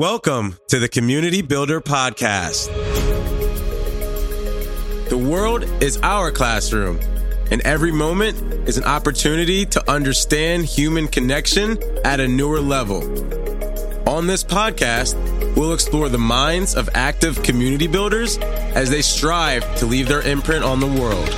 [0.00, 2.68] Welcome to the Community Builder Podcast.
[5.10, 6.98] The world is our classroom,
[7.50, 13.02] and every moment is an opportunity to understand human connection at a newer level.
[14.08, 15.16] On this podcast,
[15.54, 20.64] we'll explore the minds of active community builders as they strive to leave their imprint
[20.64, 21.28] on the world.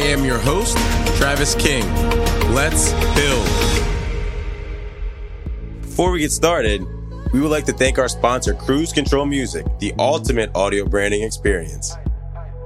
[0.00, 0.76] Am your host,
[1.16, 1.84] Travis King.
[2.54, 3.46] Let's build.
[5.82, 6.84] Before we get started,
[7.32, 11.94] we would like to thank our sponsor, Cruise Control Music, the ultimate audio branding experience.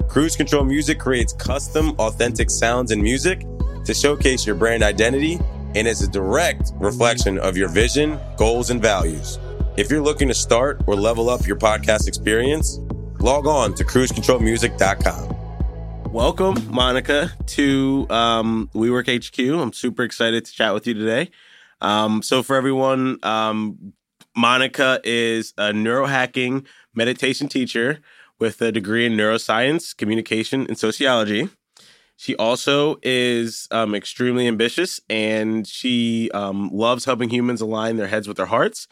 [0.09, 3.45] Cruise Control Music creates custom, authentic sounds and music
[3.84, 5.39] to showcase your brand identity
[5.75, 9.39] and is a direct reflection of your vision, goals, and values.
[9.77, 12.78] If you're looking to start or level up your podcast experience,
[13.19, 15.34] log on to cruisecontrolmusic.com.
[16.15, 19.61] Welcome, Monica, to um, WeWork HQ.
[19.61, 21.29] I'm super excited to chat with you today.
[21.81, 23.95] Um, so, for everyone, um,
[24.37, 27.98] Monica is a neurohacking meditation teacher
[28.39, 31.48] with a degree in neuroscience, communication, and sociology.
[32.15, 38.28] She also is um, extremely ambitious and she um, loves helping humans align their heads
[38.28, 38.87] with their hearts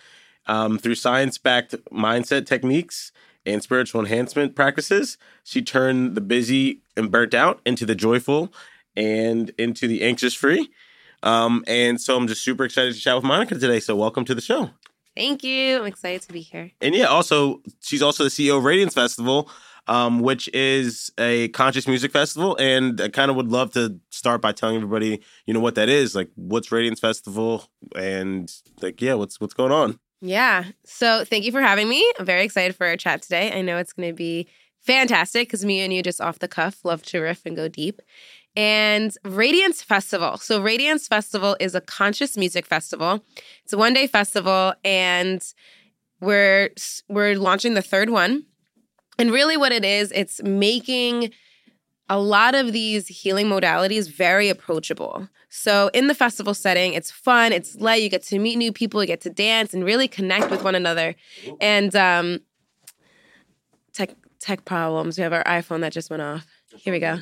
[0.47, 3.12] um, through science backed mindset techniques
[3.45, 5.19] and spiritual enhancement practices.
[5.45, 8.53] She turned the busy and burnt out into the joyful
[8.97, 10.71] and into the anxious free.
[11.23, 13.81] Um, and so I'm just super excited to chat with Monica today.
[13.81, 14.70] So welcome to the show.
[15.17, 15.79] Thank you.
[15.79, 16.70] I'm excited to be here.
[16.81, 19.51] And yeah, also she's also the CEO of Radiance Festival,
[19.87, 22.57] um, which is a conscious music festival.
[22.57, 25.89] And I kind of would love to start by telling everybody, you know, what that
[25.89, 26.15] is.
[26.15, 29.98] Like, what's Radiance Festival, and like, yeah, what's what's going on?
[30.25, 30.67] Yeah.
[30.84, 32.11] So thank you for having me.
[32.17, 33.53] I'm very excited for our chat today.
[33.53, 34.47] I know it's going to be
[34.81, 38.01] fantastic because me and you just off the cuff love to riff and go deep.
[38.55, 40.36] And Radiance Festival.
[40.36, 43.24] So Radiance Festival is a conscious music festival.
[43.64, 45.42] It's a one-day festival and
[46.20, 46.70] we're
[47.08, 48.45] we're launching the third one.
[49.19, 51.33] And really what it is, it's making
[52.08, 55.29] a lot of these healing modalities very approachable.
[55.48, 59.02] So, in the festival setting, it's fun, it's light, you get to meet new people,
[59.02, 61.14] you get to dance and really connect with one another.
[61.61, 62.40] And um,
[63.92, 65.18] tech tech problems.
[65.18, 66.46] We have our iPhone that just went off.
[66.77, 67.18] Here we go.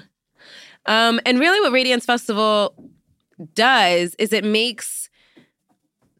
[0.86, 2.74] Um, and really, what Radiance Festival
[3.54, 5.10] does is it makes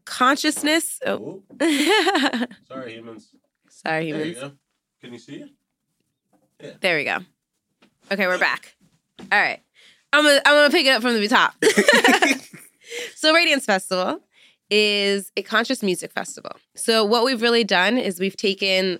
[0.05, 0.99] consciousness.
[1.05, 1.43] Oh.
[2.67, 3.35] Sorry, humans.
[3.69, 4.35] Sorry, humans.
[4.35, 4.57] There you
[5.01, 5.49] Can you see it?
[6.59, 6.71] Yeah.
[6.79, 7.19] There we go.
[8.09, 8.75] Okay, we're back.
[9.19, 9.59] All right.
[10.13, 11.55] I'm gonna I'm gonna pick it up from the top.
[13.15, 14.21] so Radiance Festival
[14.69, 16.51] is a conscious music festival.
[16.75, 18.99] So what we've really done is we've taken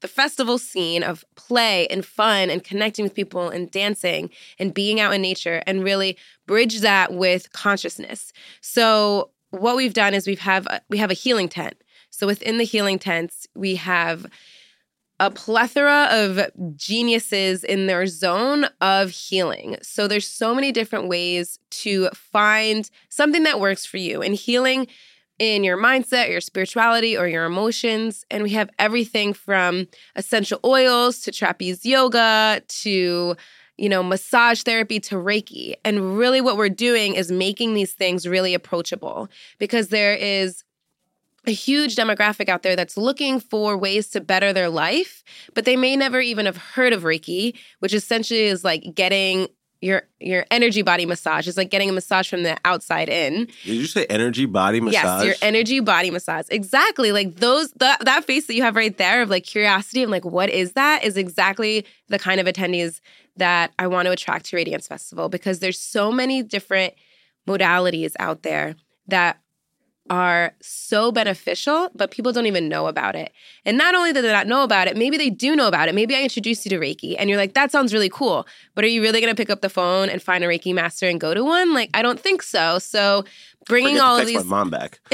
[0.00, 4.98] the festival scene of play and fun and connecting with people and dancing and being
[5.00, 6.16] out in nature and really
[6.46, 8.32] bridge that with consciousness.
[8.60, 11.74] So what we've done is we've have a, we have a healing tent.
[12.10, 14.26] So within the healing tents, we have
[15.22, 19.76] a plethora of geniuses in their zone of healing.
[19.80, 24.20] So there's so many different ways to find something that works for you.
[24.20, 24.88] And healing
[25.38, 28.24] in your mindset, your spirituality, or your emotions.
[28.32, 33.36] And we have everything from essential oils to trapeze yoga to
[33.78, 35.74] you know, massage therapy to Reiki.
[35.84, 39.28] And really, what we're doing is making these things really approachable
[39.58, 40.62] because there is
[41.46, 45.76] a huge demographic out there that's looking for ways to better their life, but they
[45.76, 49.48] may never even have heard of Reiki, which essentially is like getting
[49.82, 51.48] your your energy body massage.
[51.48, 53.48] It's like getting a massage from the outside in.
[53.64, 55.02] Did you say energy body massage?
[55.02, 56.46] Yes, your energy body massage.
[56.50, 57.10] Exactly.
[57.10, 60.02] Like those that that face that you have right there of like curiosity.
[60.02, 61.02] I'm like, what is that?
[61.02, 63.00] Is exactly the kind of attendees
[63.36, 66.94] that I want to attract to Radiance Festival because there's so many different
[67.48, 68.76] modalities out there
[69.08, 69.41] that
[70.10, 73.32] are so beneficial, but people don't even know about it.
[73.64, 75.94] And not only do they not know about it, maybe they do know about it.
[75.94, 78.46] Maybe I introduced you to Reiki and you're like, that sounds really cool.
[78.74, 81.08] But are you really going to pick up the phone and find a Reiki master
[81.08, 81.72] and go to one?
[81.72, 82.78] Like, I don't think so.
[82.78, 83.24] So
[83.66, 84.44] bringing all of these.
[84.44, 85.00] my mom back.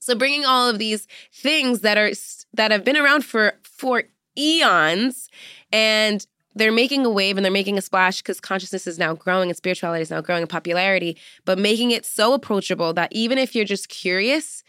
[0.00, 2.10] so bringing all of these things that are
[2.54, 4.04] that have been around for for
[4.36, 5.28] eons
[5.72, 9.50] and they're making a wave and they're making a splash because consciousness is now growing
[9.50, 13.54] and spirituality is now growing in popularity, but making it so approachable that even if
[13.54, 14.62] you're just curious,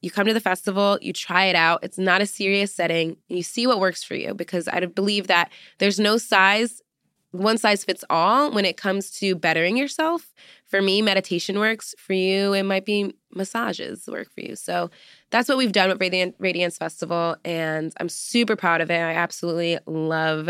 [0.00, 1.80] you come to the festival, you try it out.
[1.82, 3.16] It's not a serious setting.
[3.28, 6.82] You see what works for you because I believe that there's no size,
[7.30, 10.32] one size fits all when it comes to bettering yourself
[10.72, 11.94] for me, meditation works.
[11.98, 14.56] For you, it might be massages work for you.
[14.56, 14.90] So
[15.30, 17.36] that's what we've done with Radiance Festival.
[17.44, 18.94] And I'm super proud of it.
[18.94, 20.48] I absolutely love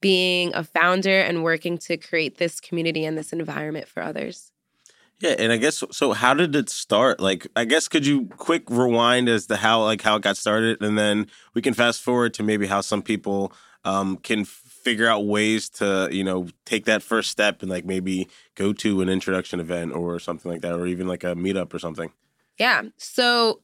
[0.00, 4.52] being a founder and working to create this community and this environment for others.
[5.20, 6.12] Yeah, and I guess so.
[6.12, 7.20] How did it start?
[7.20, 10.82] Like, I guess could you quick rewind as to how like how it got started,
[10.82, 13.52] and then we can fast forward to maybe how some people
[13.84, 18.28] um, can figure out ways to you know take that first step and like maybe
[18.56, 21.78] go to an introduction event or something like that, or even like a meetup or
[21.78, 22.12] something.
[22.58, 22.82] Yeah.
[22.98, 23.62] So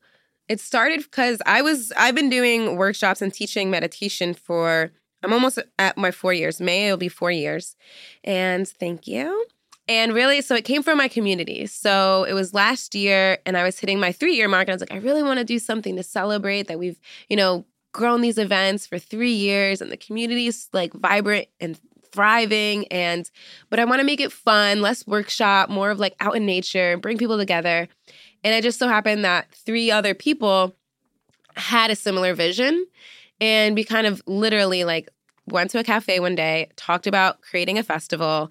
[0.49, 4.91] it started because I was I've been doing workshops and teaching meditation for
[5.23, 6.61] I'm almost at my four years.
[6.61, 7.77] May it'll be four years,
[8.25, 9.47] and thank you.
[9.89, 11.67] And really, so it came from my community.
[11.67, 14.69] So it was last year, and I was hitting my three year mark.
[14.69, 17.37] And I was like, I really want to do something to celebrate that we've, you
[17.37, 21.79] know, grown these events for three years and the community is like vibrant and
[22.11, 22.87] thriving.
[22.89, 23.31] And,
[23.71, 26.97] but I want to make it fun, less workshop, more of like out in nature,
[26.97, 27.89] bring people together.
[28.45, 30.75] And it just so happened that three other people
[31.55, 32.87] had a similar vision.
[33.43, 35.11] And we kind of literally like
[35.47, 38.51] went to a cafe one day, talked about creating a festival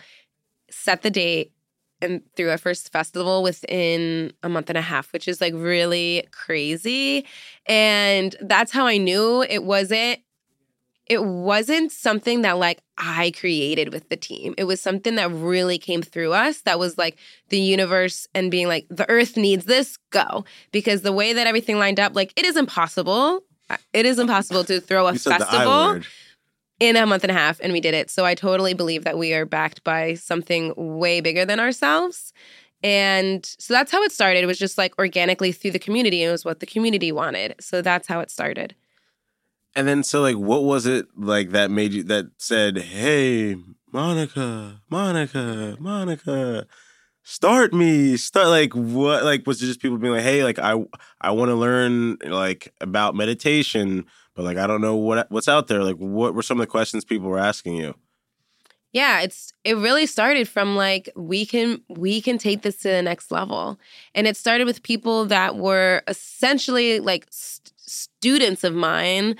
[0.69, 1.51] set the date
[2.01, 6.27] and threw our first festival within a month and a half, which is like really
[6.31, 7.25] crazy.
[7.67, 10.19] And that's how I knew it wasn't
[11.07, 14.53] it wasn't something that like I created with the team.
[14.57, 17.17] It was something that really came through us that was like
[17.49, 20.45] the universe and being like the earth needs this, go.
[20.71, 23.43] Because the way that everything lined up, like it is impossible.
[23.93, 26.01] It is impossible to throw a festival
[26.79, 28.09] in a month and a half and we did it.
[28.09, 32.33] So I totally believe that we are backed by something way bigger than ourselves.
[32.83, 34.43] And so that's how it started.
[34.43, 36.23] It was just like organically through the community.
[36.23, 37.55] It was what the community wanted.
[37.59, 38.75] So that's how it started.
[39.75, 43.55] And then so like what was it like that made you that said, "Hey,
[43.93, 46.67] Monica, Monica, Monica,
[47.23, 50.83] start me." Start like what like was it just people being like, "Hey, like I
[51.19, 55.67] I want to learn like about meditation." but like I don't know what what's out
[55.67, 55.83] there.
[55.83, 57.95] Like what were some of the questions people were asking you?
[58.93, 63.01] Yeah, it's it really started from like we can we can take this to the
[63.01, 63.79] next level.
[64.13, 69.35] And it started with people that were essentially like st- students of mine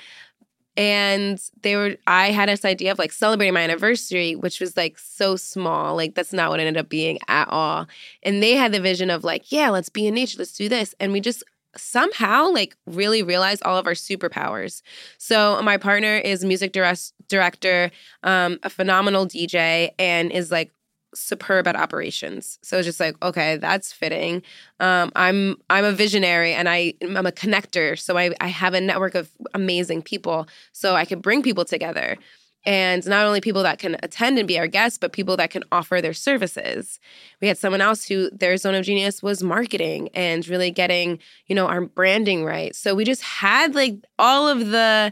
[0.82, 4.98] and they were i had this idea of like celebrating my anniversary which was like
[4.98, 5.96] so small.
[5.96, 7.86] Like that's not what it ended up being at all.
[8.24, 10.40] And they had the vision of like yeah let's be in nature.
[10.40, 10.96] Let's do this.
[11.00, 11.44] And we just
[11.78, 14.82] somehow like really realized all of our superpowers.
[15.20, 17.92] So my partner is music director,
[18.24, 20.72] um, a phenomenal DJ, and is like
[21.14, 22.60] superb at operations.
[22.62, 24.42] So it's just like, okay, that's fitting.
[24.80, 28.00] Um, I'm I'm a visionary and I I'm a connector.
[28.00, 30.48] So I I have a network of amazing people.
[30.72, 32.18] So I can bring people together
[32.64, 35.64] and not only people that can attend and be our guests, but people that can
[35.72, 37.00] offer their services.
[37.42, 41.56] We had someone else who their zone of genius was marketing and really getting, you
[41.56, 42.76] know, our branding right.
[42.76, 45.12] So we just had like all of the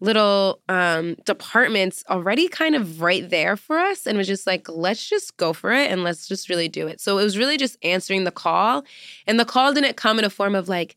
[0.00, 5.08] little um, departments already kind of right there for us and was just like let's
[5.08, 7.76] just go for it and let's just really do it so it was really just
[7.82, 8.82] answering the call
[9.26, 10.96] and the call didn't come in a form of like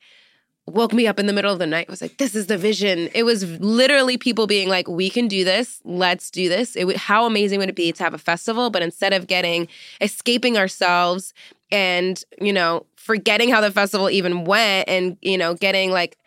[0.65, 1.89] woke me up in the middle of the night.
[1.89, 3.09] Was like, this is the vision.
[3.13, 5.81] It was literally people being like, we can do this.
[5.83, 6.75] Let's do this.
[6.75, 8.69] It would, how amazing would it be to have a festival?
[8.69, 9.67] But instead of getting,
[9.99, 11.33] escaping ourselves
[11.71, 16.17] and, you know, forgetting how the festival even went and, you know, getting like,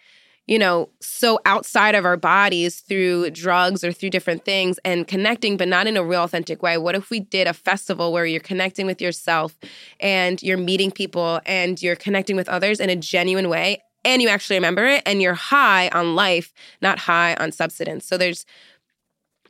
[0.46, 5.56] you know, so outside of our bodies through drugs or through different things and connecting,
[5.56, 6.78] but not in a real authentic way.
[6.78, 9.58] What if we did a festival where you're connecting with yourself
[9.98, 14.28] and you're meeting people and you're connecting with others in a genuine way and you
[14.28, 18.06] actually remember it and you're high on life, not high on substance.
[18.06, 18.46] So there's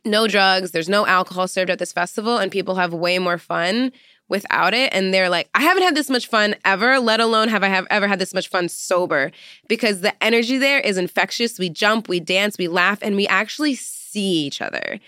[0.03, 3.91] no drugs, there's no alcohol served at this festival, and people have way more fun
[4.29, 4.93] without it.
[4.93, 7.87] And they're like, I haven't had this much fun ever, let alone have I have
[7.89, 9.31] ever had this much fun sober.
[9.67, 11.59] Because the energy there is infectious.
[11.59, 14.99] We jump, we dance, we laugh, and we actually see each other.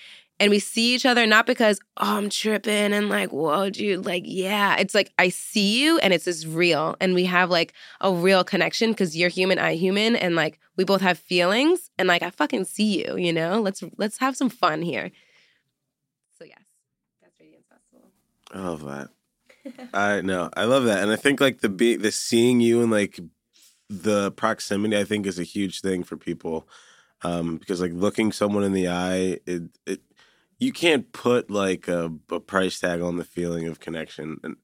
[0.41, 4.23] And we see each other not because oh i'm tripping and like whoa dude like
[4.25, 4.77] yeah.
[4.77, 6.95] It's like i see you and it's just real.
[7.01, 10.15] And we have like a real connection because you're human i human.
[10.15, 11.91] And like we both have feelings.
[11.97, 13.59] And like i fucking see you you know?
[13.61, 15.11] Let's let's have some fun here
[16.39, 16.63] so yes
[17.21, 18.11] that's radiance festival
[18.51, 19.09] i love that.
[19.93, 20.49] I know.
[20.55, 21.03] I love that.
[21.03, 23.19] And i think like the be the seeing you and like
[23.89, 26.67] the proximity i think is a huge thing for people.
[27.21, 30.01] Um, because like looking someone in the eye, it, it
[30.59, 34.37] you can't put like a, a, price tag on the feeling of connection.
[34.43, 34.55] And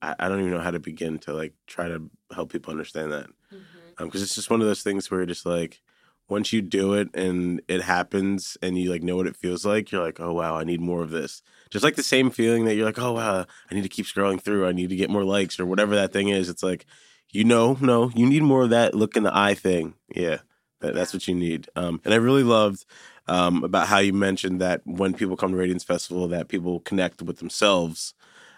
[0.00, 3.12] I, I, don't even know how to begin to like try to help people understand
[3.12, 3.28] that.
[3.50, 4.04] Because mm-hmm.
[4.04, 5.80] um, it's just one of those things where you're just like
[6.28, 9.92] once you do it and it happens and you like know what it feels like,
[9.92, 11.42] you're like, oh wow, I need more of this.
[11.72, 14.42] Just like the same feeling that you're like, oh wow, I need to keep scrolling
[14.42, 14.66] through.
[14.66, 16.50] I need to get more likes or whatever that thing is.
[16.50, 16.84] It's like,
[17.30, 19.94] you know, no, you need more of that look in the eye thing.
[20.14, 20.40] Yeah,
[20.80, 21.70] that, that's what you need.
[21.74, 22.84] Um, and I really loved
[23.26, 27.22] um, about how you mentioned that when people come to Radiance Festival, that people connect
[27.22, 28.12] with themselves.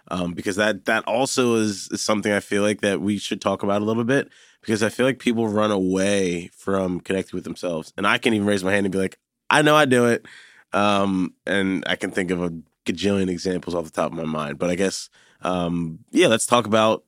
[0.09, 3.63] Um, because that that also is, is something I feel like that we should talk
[3.63, 4.29] about a little bit
[4.61, 8.47] because I feel like people run away from connecting with themselves, and I can even
[8.47, 9.19] raise my hand and be like,
[9.49, 10.27] I know I do it,
[10.75, 12.53] um, and I can think of a
[12.85, 14.59] gajillion examples off the top of my mind.
[14.59, 15.09] But I guess,
[15.43, 17.05] um, yeah, let's talk about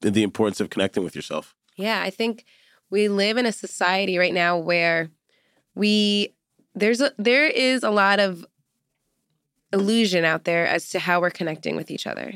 [0.00, 1.54] the importance of connecting with yourself.
[1.76, 2.44] Yeah, I think
[2.90, 5.10] we live in a society right now where
[5.74, 6.34] we
[6.74, 8.44] there's a there is a lot of
[9.72, 12.34] illusion out there as to how we're connecting with each other.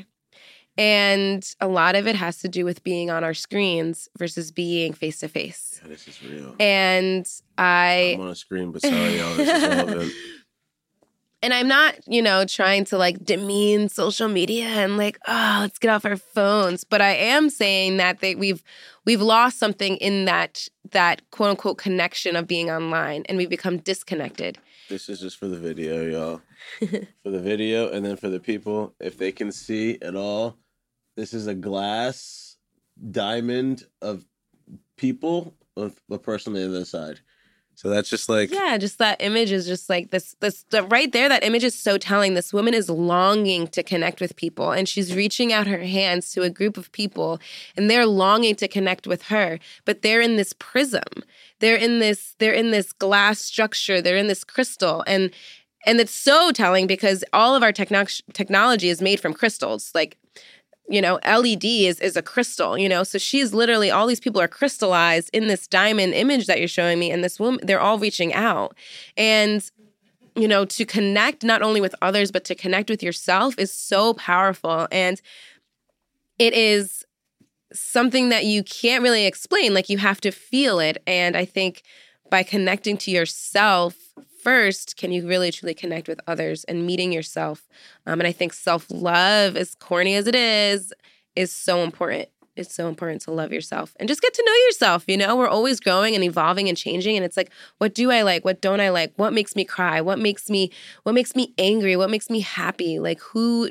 [0.75, 4.93] And a lot of it has to do with being on our screens versus being
[4.93, 5.79] face to face.
[5.85, 6.55] This is real.
[6.59, 7.27] And
[7.57, 10.13] I I'm on a screen, but sorry, y'all, this is relevant.
[11.43, 15.77] and I'm not, you know, trying to like demean social media and like, oh, let's
[15.77, 16.85] get off our phones.
[16.85, 18.63] But I am saying that they, we've
[19.05, 23.77] we've lost something in that that quote unquote connection of being online, and we've become
[23.77, 24.57] disconnected.
[24.87, 26.41] This is just for the video, y'all.
[27.23, 30.57] for the video, and then for the people, if they can see at all,
[31.17, 32.55] this is a glass
[33.11, 34.25] diamond of
[34.95, 37.19] people with a person on the other side.
[37.75, 41.11] So that's just like Yeah, just that image is just like this this the, right
[41.11, 42.33] there that image is so telling.
[42.33, 46.43] This woman is longing to connect with people and she's reaching out her hands to
[46.43, 47.39] a group of people
[47.75, 51.03] and they're longing to connect with her, but they're in this prism.
[51.59, 55.31] They're in this they're in this glass structure, they're in this crystal and
[55.85, 59.91] and it's so telling because all of our techno- technology is made from crystals.
[59.93, 60.17] Like
[60.89, 63.03] you know led is is a crystal you know?
[63.03, 66.99] So she's literally all these people are crystallized in this diamond image that you're showing
[66.99, 68.75] me and this woman they're all reaching out.
[69.17, 69.69] And
[70.35, 74.13] you know to connect not only with others but to connect with yourself is so
[74.13, 74.87] powerful.
[74.91, 75.21] And
[76.39, 77.05] it is
[77.73, 81.01] something that you can't really explain like you have to feel it.
[81.07, 81.83] And i think
[82.29, 83.95] by connecting to yourself
[84.43, 87.67] first can you really truly connect with others and meeting yourself?
[88.05, 90.93] Um, and i think self-love as corny as it is
[91.35, 92.29] is so important.
[92.55, 95.35] It's so important to love yourself and just get to know yourself you know?
[95.35, 98.45] We're always growing and evolving and changing and it's like what do i like?
[98.45, 99.13] What don't i like?
[99.15, 100.01] What makes me cry?
[100.01, 100.71] What makes me
[101.03, 101.95] what makes me angry?
[101.95, 102.99] What makes me happy?
[102.99, 103.69] Like who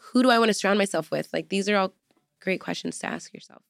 [0.00, 1.28] who do i want to surround myself with?
[1.34, 1.92] Like these are all
[2.40, 3.62] great questions to ask yourself.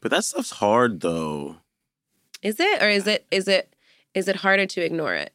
[0.00, 1.56] But that stuff's hard though.
[2.42, 2.82] is it?
[2.82, 3.74] Or is it is it
[4.14, 5.32] is it harder to ignore it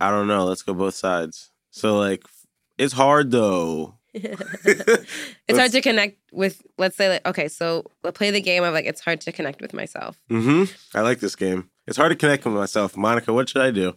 [0.00, 0.44] I don't know.
[0.44, 1.50] Let's go both sides.
[1.70, 2.22] So like
[2.78, 3.94] it's hard though.
[4.14, 8.72] it's hard to connect with let's say like okay so let's play the game of
[8.72, 10.96] like it's hard to connect with myself Mm-hmm.
[10.96, 11.68] I like this game.
[11.86, 12.96] It's hard to connect with myself.
[12.96, 13.94] Monica, what should I do?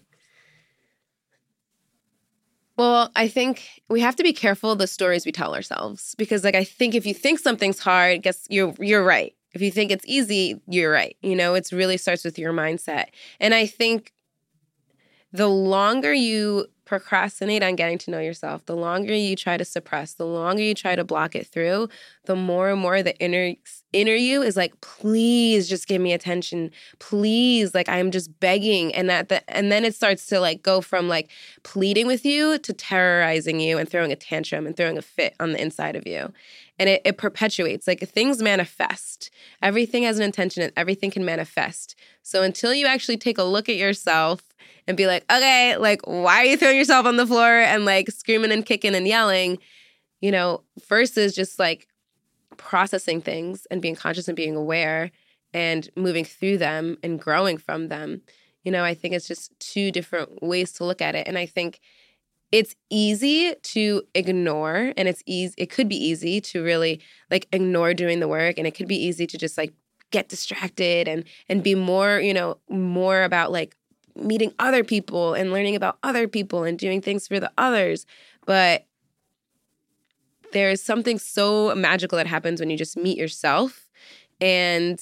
[2.80, 6.56] well i think we have to be careful the stories we tell ourselves because like
[6.56, 10.06] i think if you think something's hard guess you're you're right if you think it's
[10.08, 13.08] easy you're right you know it's really starts with your mindset
[13.40, 14.14] and i think
[15.32, 20.14] the longer you procrastinate on getting to know yourself, the longer you try to suppress,
[20.14, 21.88] the longer you try to block it through,
[22.26, 23.54] the more and more the inner
[23.94, 26.72] inner you is like, please just give me attention.
[26.98, 28.94] Please, like I'm just begging.
[28.96, 31.30] And that the and then it starts to like go from like
[31.62, 35.52] pleading with you to terrorizing you and throwing a tantrum and throwing a fit on
[35.52, 36.34] the inside of you.
[36.80, 37.88] And it, it perpetuates.
[37.88, 39.30] Like things manifest.
[39.62, 41.96] Everything has an intention and everything can manifest.
[42.24, 44.42] So until you actually take a look at yourself
[44.88, 48.10] and be like, okay, like, why are you throwing yourself on the floor and like
[48.12, 49.60] screaming and kicking and yelling?
[50.22, 51.88] You know, versus just like
[52.58, 55.12] processing things and being conscious and being aware
[55.54, 58.22] and moving through them and growing from them.
[58.64, 61.28] You know, I think it's just two different ways to look at it.
[61.28, 61.80] And I think
[62.52, 67.94] it's easy to ignore and it's easy it could be easy to really like ignore
[67.94, 69.72] doing the work and it could be easy to just like
[70.12, 73.76] get distracted and and be more you know more about like
[74.22, 78.06] meeting other people and learning about other people and doing things for the others.
[78.46, 78.86] But
[80.52, 83.90] there's something so magical that happens when you just meet yourself
[84.42, 85.00] and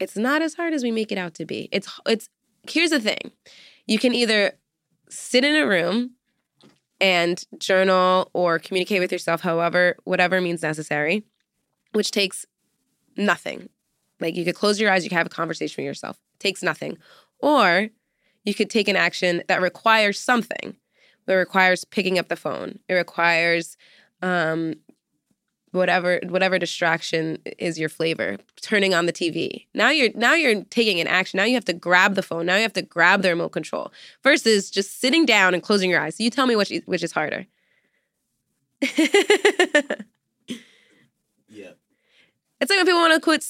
[0.00, 1.68] it's not as hard as we make it out to be.
[1.72, 2.28] It's it's
[2.68, 3.32] here's the thing.
[3.86, 4.52] You can either
[5.08, 6.12] sit in a room
[7.00, 11.24] and journal or communicate with yourself however whatever means necessary,
[11.92, 12.46] which takes
[13.16, 13.68] nothing.
[14.20, 16.16] Like you could close your eyes, you can have a conversation with yourself.
[16.34, 16.98] It takes nothing.
[17.40, 17.88] Or
[18.44, 20.76] you could take an action that requires something.
[21.26, 22.78] It requires picking up the phone.
[22.88, 23.76] It requires
[24.22, 24.74] um,
[25.74, 31.00] whatever whatever distraction is your flavor turning on the tv now you're now you're taking
[31.00, 33.28] an action now you have to grab the phone now you have to grab the
[33.28, 36.72] remote control versus just sitting down and closing your eyes so you tell me which
[36.86, 37.46] which is harder.
[42.64, 43.42] it's like when people want to quit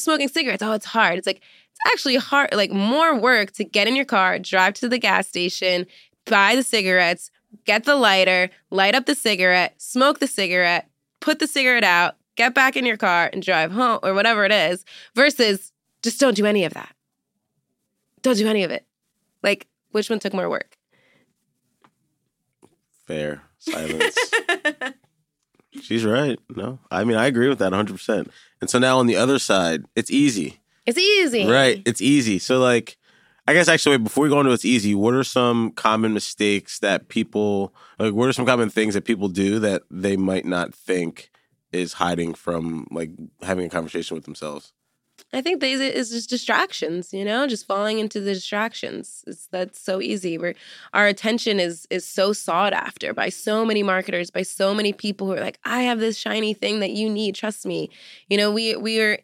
[0.00, 3.86] smoking cigarettes oh it's hard it's like it's actually hard like more work to get
[3.86, 5.86] in your car drive to the gas station
[6.26, 7.30] buy the cigarettes
[7.64, 12.54] get the lighter light up the cigarette smoke the cigarette put the cigarette out, get
[12.54, 14.84] back in your car and drive home or whatever it is,
[15.14, 15.72] versus
[16.02, 16.94] just don't do any of that.
[18.22, 18.86] Don't do any of it.
[19.42, 20.76] Like, which one took more work?
[23.06, 24.18] Fair silence.
[25.82, 26.38] She's right.
[26.54, 27.92] No, I mean I agree with that 100.
[27.92, 31.46] percent And so now on the other side, it's easy, It's easy.
[31.46, 31.82] right?
[31.86, 32.38] It's easy.
[32.38, 32.96] So like,
[33.48, 36.78] I guess actually, wait, before we go into it's easy, what are some common mistakes
[36.80, 38.14] that people like?
[38.14, 41.30] What are some common things that people do that they might not think
[41.72, 43.10] is hiding from like
[43.42, 44.72] having a conversation with themselves?
[45.32, 49.24] I think these is just distractions, you know, just falling into the distractions.
[49.26, 50.38] It's that's so easy.
[50.38, 50.54] Where
[50.92, 55.26] our attention is is so sought after by so many marketers, by so many people
[55.26, 57.34] who are like, I have this shiny thing that you need.
[57.34, 57.90] Trust me.
[58.28, 59.18] You know, we we are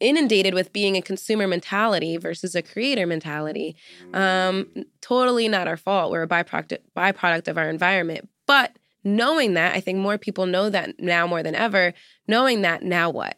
[0.00, 3.76] inundated with being a consumer mentality versus a creator mentality.
[4.14, 4.68] Um,
[5.00, 6.12] totally not our fault.
[6.12, 8.28] We're a byproduct byproduct of our environment.
[8.46, 11.94] But knowing that, I think more people know that now more than ever.
[12.26, 13.36] Knowing that, now what?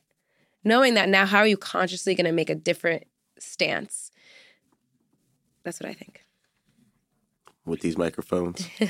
[0.64, 3.05] Knowing that now, how are you consciously going to make a different
[3.38, 4.11] stance?
[5.64, 6.25] That's what I think.
[7.64, 8.67] with these microphones.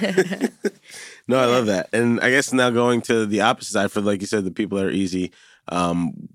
[1.28, 1.88] no, I love that.
[1.92, 4.78] And I guess now going to the opposite side for like you said, the people
[4.78, 5.32] that are easy.
[5.68, 6.28] Um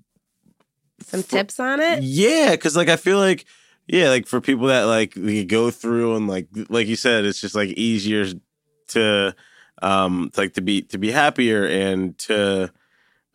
[1.02, 2.02] Some tips on it?
[2.02, 3.44] yeah, because like I feel like
[3.86, 7.40] yeah, like for people that like we go through and like like you said, it's
[7.40, 8.26] just like easier
[8.88, 9.34] to
[9.82, 12.70] um to, like to be to be happier and to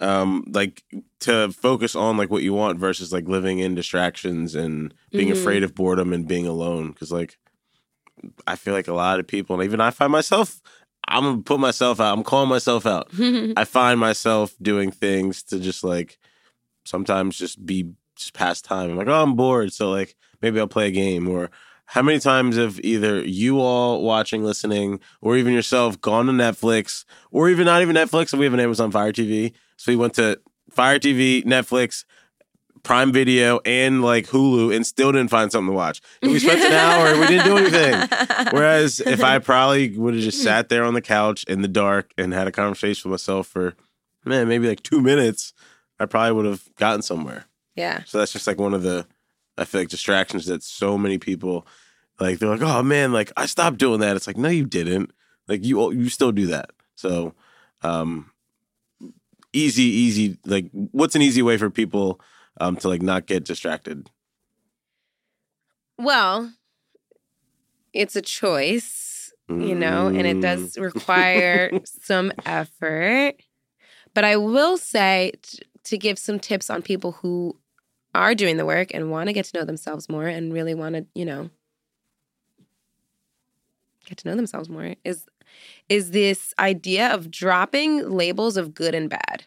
[0.02, 0.84] um like
[1.22, 5.34] to focus on like what you want versus like living in distractions and being Mhm.
[5.34, 7.38] afraid of boredom and being alone because like
[8.48, 10.62] I feel like a lot of people and even I find myself
[11.08, 13.10] I'm gonna put myself out I'm calling myself out
[13.58, 16.18] I find myself doing things to just like
[16.86, 18.92] sometimes just be just pass time.
[18.92, 21.28] I'm like, oh, I'm bored, so like maybe I'll play a game.
[21.28, 21.50] Or
[21.86, 27.06] how many times have either you all watching, listening, or even yourself gone to Netflix,
[27.32, 28.38] or even not even Netflix?
[28.38, 30.40] We have an Amazon Fire TV, so we went to
[30.70, 32.06] Fire TV, Netflix.
[32.84, 36.02] Prime Video and like Hulu, and still didn't find something to watch.
[36.24, 37.94] And we spent an hour and we didn't do anything.
[38.52, 42.12] Whereas if I probably would have just sat there on the couch in the dark
[42.18, 43.76] and had a conversation with myself for
[44.26, 45.54] man, maybe like two minutes,
[46.00, 47.46] I probably would have gotten somewhere.
[47.76, 48.04] yeah.
[48.06, 49.06] So that's just like one of the
[49.60, 51.68] I feel like distractions that so many people
[52.20, 54.16] like they're like, oh man, like I stopped doing that.
[54.16, 55.12] It's like, no, you didn't.
[55.48, 56.72] Like you you still do that.
[56.96, 57.36] So
[57.84, 58.32] um
[59.54, 62.20] easy, easy like what's an easy way for people
[62.60, 64.10] um to like not get distracted?
[65.98, 66.54] Well,
[67.94, 70.42] it's a choice, you know, and it Mm.
[70.42, 73.36] does require some effort.
[74.14, 77.58] But I will say t- to give some tips on people who
[78.16, 80.96] are doing the work and want to get to know themselves more and really want
[80.96, 81.50] to, you know,
[84.06, 85.26] get to know themselves more is
[85.90, 89.46] is this idea of dropping labels of good and bad.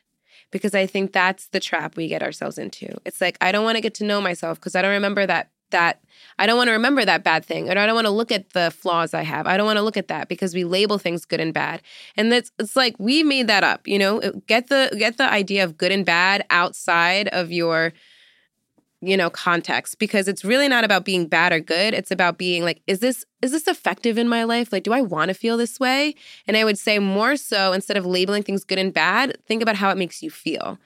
[0.50, 2.96] Because I think that's the trap we get ourselves into.
[3.04, 5.50] It's like I don't want to get to know myself because I don't remember that
[5.70, 6.00] that
[6.38, 7.68] I don't want to remember that bad thing.
[7.68, 9.46] Or I don't want to look at the flaws I have.
[9.46, 11.82] I don't want to look at that because we label things good and bad.
[12.16, 14.20] And that's it's like we made that up, you know?
[14.46, 17.92] Get the get the idea of good and bad outside of your
[19.06, 21.94] you know context because it's really not about being bad or good.
[21.94, 24.72] It's about being like is this is this effective in my life?
[24.72, 26.14] Like do i want to feel this way?
[26.46, 29.76] And i would say more so instead of labeling things good and bad think about
[29.76, 30.78] how it makes you feel.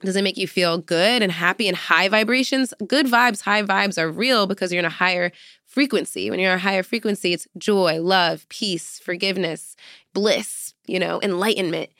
[0.00, 2.72] Does it make you feel good and happy and high vibrations?
[2.86, 5.32] Good vibes high vibes are real because you're in a higher
[5.64, 6.30] frequency.
[6.30, 9.76] When you're in a higher frequency it's joy love peace forgiveness
[10.14, 11.90] bliss you know enlightenment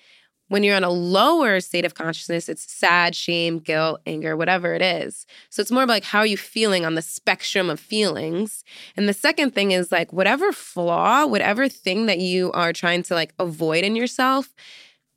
[0.49, 4.83] when you're on a lower state of consciousness, it's sad, shame, guilt, anger, whatever it
[4.83, 5.27] is.
[5.51, 8.65] So it's more of like how are you feeling on the spectrum of feelings.
[8.97, 13.15] And the second thing is like whatever flaw, whatever thing that you are trying to
[13.15, 14.55] like avoid in yourself,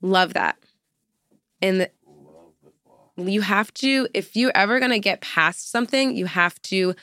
[0.01, 0.57] love that.
[1.61, 1.89] And
[3.17, 6.95] you have to, if you're ever to get past something, you have to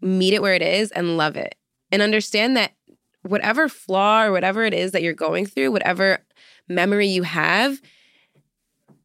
[0.00, 1.56] meet it where it is and love it.
[1.90, 2.72] And understand that
[3.22, 6.18] whatever flaw or whatever it is that you're going through, whatever
[6.68, 7.80] memory you have,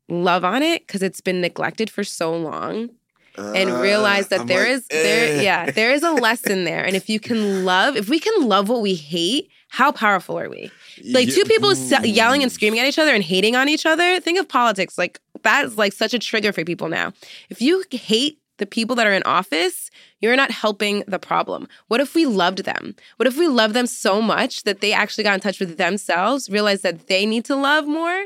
[0.10, 2.90] love on it because it's been neglected for so long
[3.36, 5.42] and realize that Uh, I'm there like, is there eh.
[5.42, 8.70] yeah there is a lesson there and if you can love if we can love
[8.70, 10.70] what we hate how powerful are we?
[11.04, 11.34] Like Yeah.
[11.34, 14.20] two people se- yelling and screaming at each other and hating on each other.
[14.20, 15.00] Think of politics.
[15.00, 17.12] Like that is like such a trigger for people now.
[17.50, 21.68] If you hate the people that are in office, you're not helping the problem.
[21.90, 22.96] What if we loved them?
[23.18, 26.50] What if we loved them so much that they actually got in touch with themselves,
[26.50, 28.26] realized that they need to love more?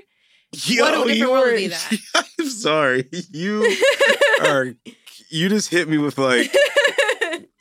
[0.53, 1.97] Yo, What a different world would be that?
[2.39, 3.09] I'm sorry.
[3.31, 3.75] You
[4.41, 4.73] are.
[5.29, 6.49] You just hit me with like.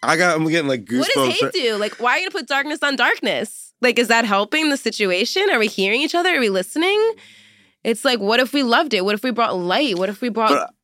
[0.01, 0.37] I got.
[0.37, 0.99] I'm getting like goosebumps.
[1.01, 1.75] What does hate do?
[1.77, 3.73] Like, why are you gonna put darkness on darkness?
[3.81, 5.51] Like, is that helping the situation?
[5.51, 6.29] Are we hearing each other?
[6.37, 7.01] Are we listening?
[7.83, 9.05] It's like, what if we loved it?
[9.05, 9.99] What if we brought light?
[9.99, 10.75] What if we brought But,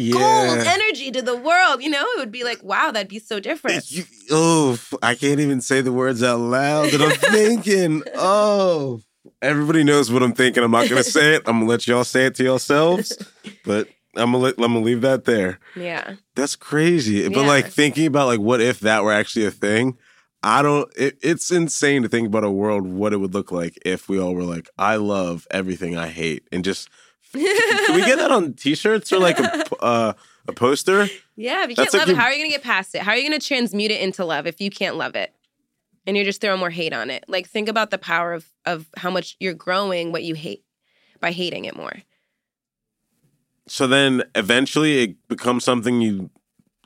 [0.00, 0.12] yeah.
[0.56, 1.82] gold energy to the world?
[1.82, 3.90] You know, it would be like, wow, that'd be so different.
[3.90, 8.02] You, oh, I can't even say the words out loud that I'm thinking.
[8.16, 9.00] Oh,
[9.42, 10.62] everybody knows what I'm thinking.
[10.62, 11.42] I'm not gonna say it.
[11.46, 13.16] I'm gonna let y'all say it to yourselves.
[13.64, 15.58] But I'm gonna I'm gonna leave that there.
[15.76, 16.14] Yeah.
[16.34, 17.28] That's crazy.
[17.28, 17.46] But Yeah.
[17.46, 19.96] like thinking about like what if that were actually a thing.
[20.42, 20.90] I don't.
[20.96, 24.18] It, it's insane to think about a world what it would look like if we
[24.18, 26.88] all were like, I love everything I hate, and just
[27.32, 30.12] can we get that on T-shirts or like a uh,
[30.48, 31.06] a poster?
[31.36, 33.02] Yeah, if you can't like love it, you- how are you gonna get past it?
[33.02, 35.32] How are you gonna transmute it into love if you can't love it?
[36.06, 37.24] And you're just throwing more hate on it.
[37.28, 40.64] Like think about the power of of how much you're growing what you hate
[41.20, 41.92] by hating it more.
[43.68, 46.30] So then eventually it becomes something you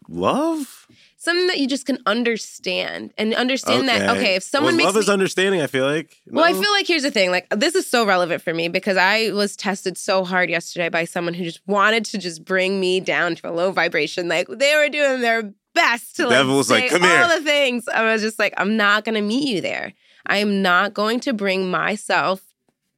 [0.09, 0.87] love.
[1.25, 4.95] Something that you just can understand and understand that okay, if someone well, makes love
[4.97, 6.21] me, is understanding, I feel like.
[6.27, 7.31] Well, I feel like here's the thing.
[7.31, 11.07] Like this is so relevant for me because I was tested so hard yesterday by
[11.07, 14.29] someone who just wanted to just bring me down to a low vibration.
[14.29, 17.39] Like they were doing their best to like Devil was like, say "Come all here."
[17.39, 17.89] the things.
[17.89, 19.95] I was just like, I'm not gonna meet you there.
[20.27, 22.55] I am not going to bring myself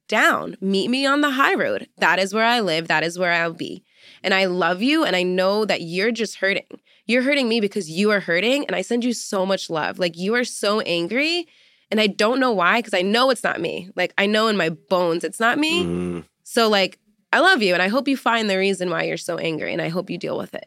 [0.07, 0.57] down.
[0.61, 1.87] Meet me on the high road.
[1.97, 2.87] That is where I live.
[2.87, 3.83] That is where I'll be.
[4.23, 5.03] And I love you.
[5.03, 6.79] And I know that you're just hurting.
[7.07, 8.65] You're hurting me because you are hurting.
[8.65, 9.97] And I send you so much love.
[9.97, 11.47] Like you are so angry.
[11.89, 13.89] And I don't know why, because I know it's not me.
[13.95, 15.83] Like I know in my bones it's not me.
[15.85, 16.99] Mm, So like
[17.31, 19.81] I love you and I hope you find the reason why you're so angry and
[19.81, 20.65] I hope you deal with it.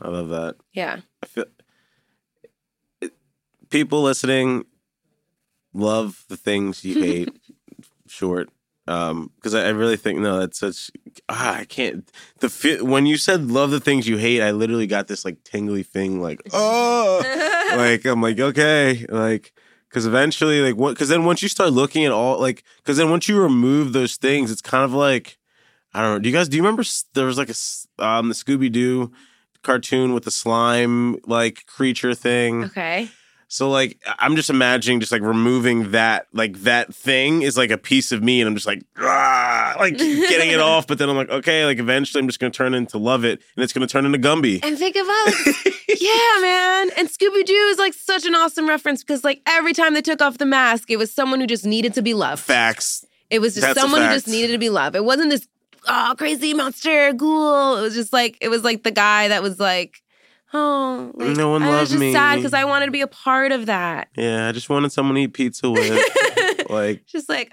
[0.00, 0.56] I love that.
[0.72, 1.00] Yeah.
[1.22, 1.44] I feel
[3.00, 3.12] it,
[3.70, 4.64] people listening
[5.72, 7.30] love the things you hate.
[8.06, 8.50] short,
[8.88, 10.90] um, because I, I really think no, that's such.
[11.28, 12.10] Ah, I can't.
[12.38, 15.42] The fi- when you said love the things you hate, I literally got this like
[15.44, 17.20] tingly thing, like oh,
[17.76, 19.52] like I'm like okay, like
[19.88, 20.90] because eventually, like what?
[20.90, 24.16] Because then once you start looking at all, like because then once you remove those
[24.16, 25.38] things, it's kind of like
[25.92, 26.18] I don't know.
[26.20, 29.10] Do you guys do you remember there was like a um the Scooby Doo
[29.62, 32.64] cartoon with the slime like creature thing?
[32.64, 33.08] okay.
[33.48, 37.78] So like I'm just imagining just like removing that like that thing is like a
[37.78, 41.16] piece of me and I'm just like "Ah," like getting it off but then I'm
[41.16, 43.86] like okay like eventually I'm just going to turn into love it and it's going
[43.86, 44.64] to turn into Gumby.
[44.64, 46.90] And think about like, yeah, man.
[46.96, 50.20] And Scooby Doo is like such an awesome reference because like every time they took
[50.20, 52.42] off the mask, it was someone who just needed to be loved.
[52.42, 53.04] Facts.
[53.30, 54.96] It was just That's someone who just needed to be loved.
[54.96, 55.46] It wasn't this
[55.88, 57.76] oh crazy monster ghoul.
[57.76, 60.02] It was just like it was like the guy that was like,
[60.52, 62.12] oh, like, No one I was loved just me.
[62.12, 64.08] sad because I wanted to be a part of that.
[64.16, 66.68] Yeah, I just wanted someone to eat pizza with.
[66.70, 67.52] like just like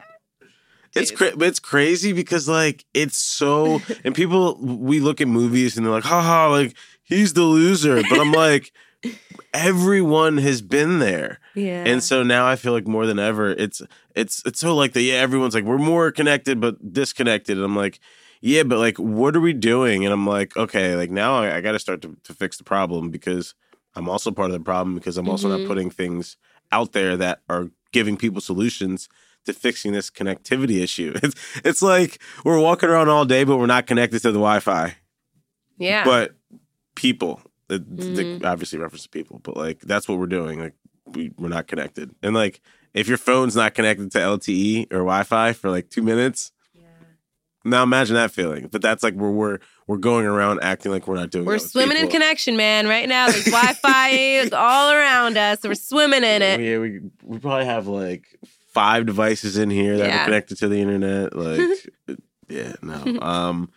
[0.96, 5.86] it's cra- it's crazy because like it's so and people we look at movies and
[5.86, 8.72] they're like haha like he's the loser but I'm like
[9.54, 11.40] everyone has been there.
[11.54, 11.84] yeah.
[11.86, 13.82] And so now I feel like more than ever, it's
[14.16, 17.58] it's it's so like the yeah, everyone's like we're more connected but disconnected.
[17.58, 18.00] And I'm like,
[18.46, 20.04] yeah, but like what are we doing?
[20.06, 23.10] And I'm like, okay, like now I, I got to start to fix the problem
[23.10, 23.56] because
[23.96, 25.60] I'm also part of the problem because I'm also Mhm.
[25.60, 26.36] not putting things
[26.72, 29.08] out there that are giving people solutions
[29.46, 31.14] to fixing this connectivity issue.
[31.24, 34.96] It's it's like we're walking around all day, but we're not connected to the Wi-Fi.
[35.78, 36.04] yeah.
[36.06, 36.34] But
[36.96, 40.60] people, the, the- obviously reference to people, but like that's what we're doing.
[40.60, 40.76] Like
[41.06, 42.62] we we're not connected, and like
[42.94, 46.52] if your phone's not connected to LTE or Wi-Fi for like two minutes,
[47.66, 48.68] now imagine that feeling.
[48.72, 51.46] But that's like where we're we're going around acting like we're not doing.
[51.46, 52.88] We're that with swimming in connection, man.
[52.88, 55.60] Right now, there's Wi-Fi is all around us.
[55.64, 56.60] We're swimming in it.
[56.60, 58.26] Yeah, we we probably have like
[58.74, 60.22] five devices in here that Yeah.
[60.22, 61.34] are connected to the internet.
[61.36, 62.18] Like,
[62.50, 63.20] yeah, no.
[63.22, 63.72] Um,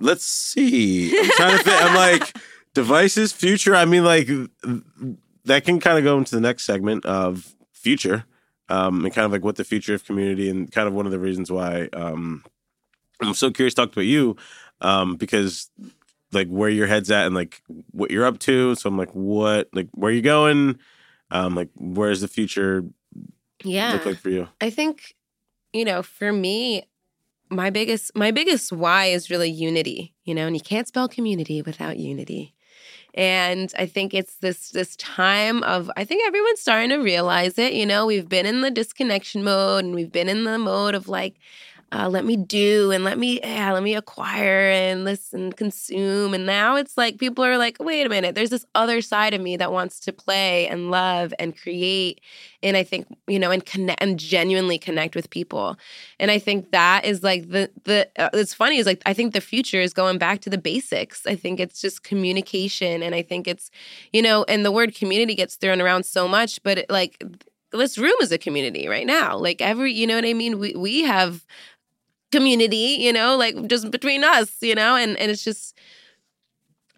[0.00, 1.16] let's see.
[1.18, 1.82] I'm trying to think.
[1.84, 2.36] I'm like
[2.74, 3.74] devices, future.
[3.74, 4.28] I mean, like
[5.44, 8.24] that can kind of go into the next segment of future,
[8.70, 11.12] um, and kind of like what the future of community and kind of one of
[11.12, 12.44] the reasons why um,
[13.20, 14.36] I'm so curious to talk about you,
[14.80, 15.70] um, because
[16.32, 18.74] like where your head's at and like what you're up to.
[18.76, 20.78] So I'm like, what, like where you going?
[21.30, 22.84] Um, like where's the future
[23.64, 23.92] Yeah.
[23.92, 24.48] look like for you?
[24.60, 25.14] I think,
[25.72, 26.84] you know, for me,
[27.50, 31.62] my biggest my biggest why is really unity, you know, and you can't spell community
[31.62, 32.54] without unity.
[33.14, 37.72] And I think it's this this time of I think everyone's starting to realize it.
[37.72, 41.08] You know, we've been in the disconnection mode and we've been in the mode of
[41.08, 41.34] like,
[41.92, 46.46] uh, let me do and let me yeah, let me acquire and listen consume and
[46.46, 49.56] now it's like people are like wait a minute there's this other side of me
[49.56, 52.20] that wants to play and love and create
[52.62, 55.76] and i think you know and connect and genuinely connect with people
[56.20, 59.34] and i think that is like the the uh, it's funny is like i think
[59.34, 63.22] the future is going back to the basics i think it's just communication and i
[63.22, 63.68] think it's
[64.12, 67.20] you know and the word community gets thrown around so much but it, like
[67.72, 69.36] this room is a community right now.
[69.36, 70.58] Like every, you know what I mean?
[70.58, 71.46] We we have
[72.32, 75.76] community, you know, like just between us, you know, and and it's just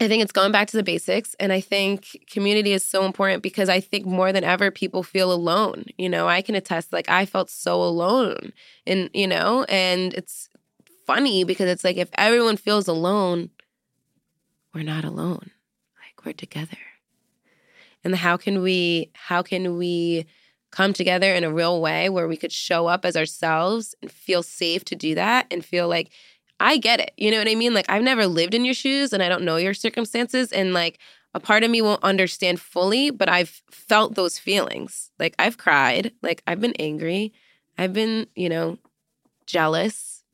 [0.01, 3.43] I think it's going back to the basics and I think community is so important
[3.43, 5.85] because I think more than ever people feel alone.
[5.97, 8.53] You know, I can attest like I felt so alone
[8.87, 10.49] and you know, and it's
[11.07, 13.51] funny because it's like if everyone feels alone,
[14.75, 15.51] we're not alone.
[16.01, 16.79] Like we're together.
[18.05, 20.27] And how can we how can we
[20.73, 24.43] come together in a real way where we could show up as ourselves and feel
[24.43, 26.11] safe to do that and feel like
[26.59, 27.13] I get it.
[27.17, 27.75] You know what I mean?
[27.75, 30.99] Like I've never lived in your shoes and I don't know your circumstances and like
[31.35, 35.11] a part of me won't understand fully, but I've felt those feelings.
[35.19, 37.33] Like I've cried, like I've been angry,
[37.79, 38.79] I've been, you know,
[39.47, 40.25] jealous.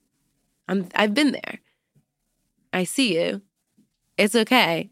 [0.69, 1.61] I'm I've been there.
[2.73, 3.43] I see you.
[4.17, 4.91] It's okay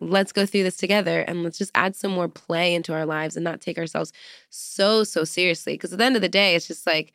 [0.00, 3.36] let's go through this together and let's just add some more play into our lives
[3.36, 4.12] and not take ourselves
[4.50, 5.74] so so seriously.
[5.74, 7.12] Because at the end of the day it's just like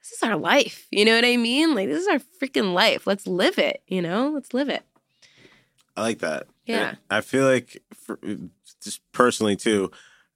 [0.00, 0.86] this is our life.
[0.90, 1.74] You know what i mean?
[1.74, 3.06] Like this is our freaking life.
[3.06, 4.30] Let's live it you know?
[4.30, 4.82] Let's live it.
[5.96, 6.46] I like that.
[6.66, 6.96] Yeah.
[7.10, 8.18] I feel like for,
[8.82, 9.90] just personally too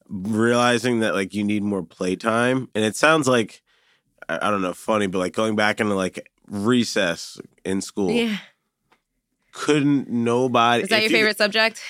[0.08, 3.62] realizing that like you need more playtime and it sounds like
[4.28, 8.38] I, I don't know funny but like going back into like recess in school yeah
[9.58, 10.84] couldn't nobody.
[10.84, 11.82] Is that your favorite subject?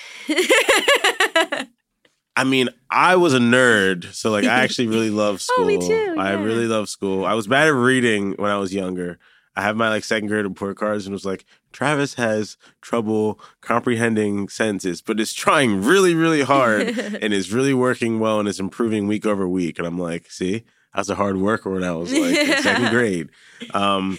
[2.36, 5.64] I mean, I was a nerd, so like I actually really love school.
[5.64, 6.14] oh, me too.
[6.14, 6.22] Yeah.
[6.22, 7.26] I really love school.
[7.26, 9.18] I was bad at reading when I was younger.
[9.54, 13.40] I have my like second grade report cards and it was like Travis has trouble
[13.60, 18.60] comprehending sentences, but is trying really, really hard and is really working well and is
[18.60, 19.78] improving week over week.
[19.78, 22.90] And I'm like, see, I was a hard worker when I was like in second
[22.90, 23.30] grade.
[23.74, 24.16] Um,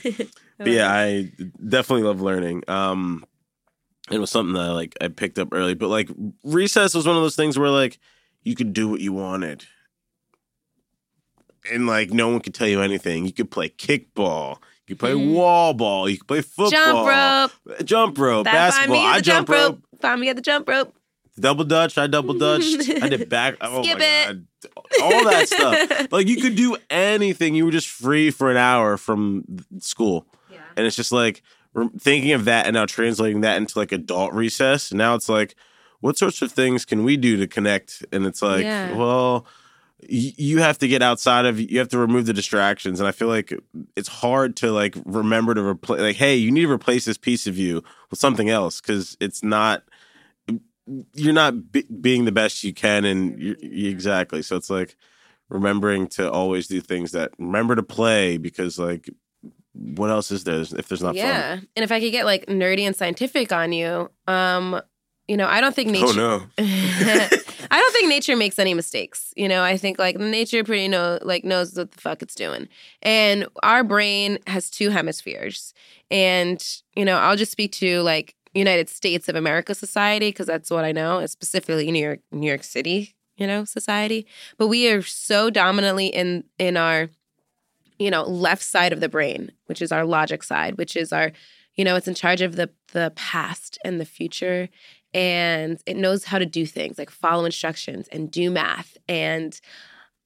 [0.57, 1.31] but yeah, I
[1.65, 2.65] definitely love learning.
[2.67, 3.25] Um,
[4.11, 5.73] it was something that like I picked up early.
[5.73, 6.09] But like
[6.43, 7.99] recess was one of those things where like
[8.43, 9.65] you could do what you wanted.
[11.71, 13.25] And like no one could tell you anything.
[13.25, 14.57] You could play kickball.
[14.87, 15.33] You could play mm.
[15.33, 16.09] wall ball.
[16.09, 16.71] You could play football.
[16.71, 17.85] Jump rope.
[17.85, 18.45] Jump rope.
[18.45, 18.97] That basketball.
[18.97, 19.73] I jump rope.
[19.73, 20.01] rope.
[20.01, 20.95] Find me at the jump rope.
[21.39, 21.97] Double dutch.
[21.97, 22.89] I double dutched.
[23.01, 23.55] I did back.
[23.61, 24.27] Oh Skip it.
[24.27, 24.45] god.
[25.01, 26.07] All that stuff.
[26.11, 27.55] Like you could do anything.
[27.55, 29.45] You were just free for an hour from
[29.79, 30.25] school.
[30.51, 30.57] Yeah.
[30.75, 31.43] And it's just like
[31.97, 34.93] thinking of that and now translating that into like adult recess.
[34.93, 35.55] Now it's like,
[36.01, 38.05] what sorts of things can we do to connect?
[38.11, 38.95] And it's like, yeah.
[38.95, 39.45] well,
[40.07, 43.27] you have to get outside of you have to remove the distractions and i feel
[43.27, 43.53] like
[43.97, 47.47] it's hard to like remember to replace like hey you need to replace this piece
[47.47, 49.83] of you with something else because it's not
[51.13, 54.95] you're not be- being the best you can and exactly so it's like
[55.49, 59.09] remembering to always do things that remember to play because like
[59.73, 61.55] what else is there if there's not yeah.
[61.55, 61.67] fun?
[61.75, 64.81] And if I could get like nerdy and scientific on you, um,
[65.27, 66.07] you know, I don't think nature.
[66.07, 66.45] Oh no.
[67.71, 69.31] I don't think nature makes any mistakes.
[69.37, 72.67] You know, I think like nature pretty know like knows what the fuck it's doing.
[73.03, 75.73] And our brain has two hemispheres.
[76.09, 80.71] And, you know, I'll just speak to like United States of America society because that's
[80.71, 84.25] what I know, specifically New York New York City, you know, society.
[84.57, 87.09] But we are so dominantly in in our
[87.99, 91.31] you know, left side of the brain, which is our logic side, which is our,
[91.75, 94.69] you know, it's in charge of the the past and the future
[95.13, 99.59] and it knows how to do things like follow instructions and do math and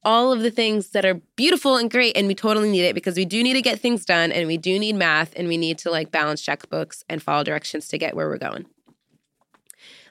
[0.06, 3.16] all of the things that are beautiful and great and we totally need it because
[3.16, 5.78] we do need to get things done and we do need math and we need
[5.78, 8.66] to like balance checkbooks and follow directions to get where we're going.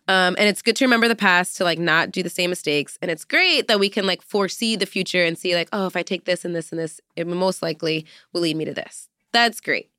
[0.09, 2.99] Um, and it's good to remember the past to like not do the same mistakes.
[3.01, 5.97] And it's great that we can like foresee the future and see like, oh, if
[5.97, 9.09] I take this and this and this, it most likely will lead me to this.
[9.33, 9.91] That's great.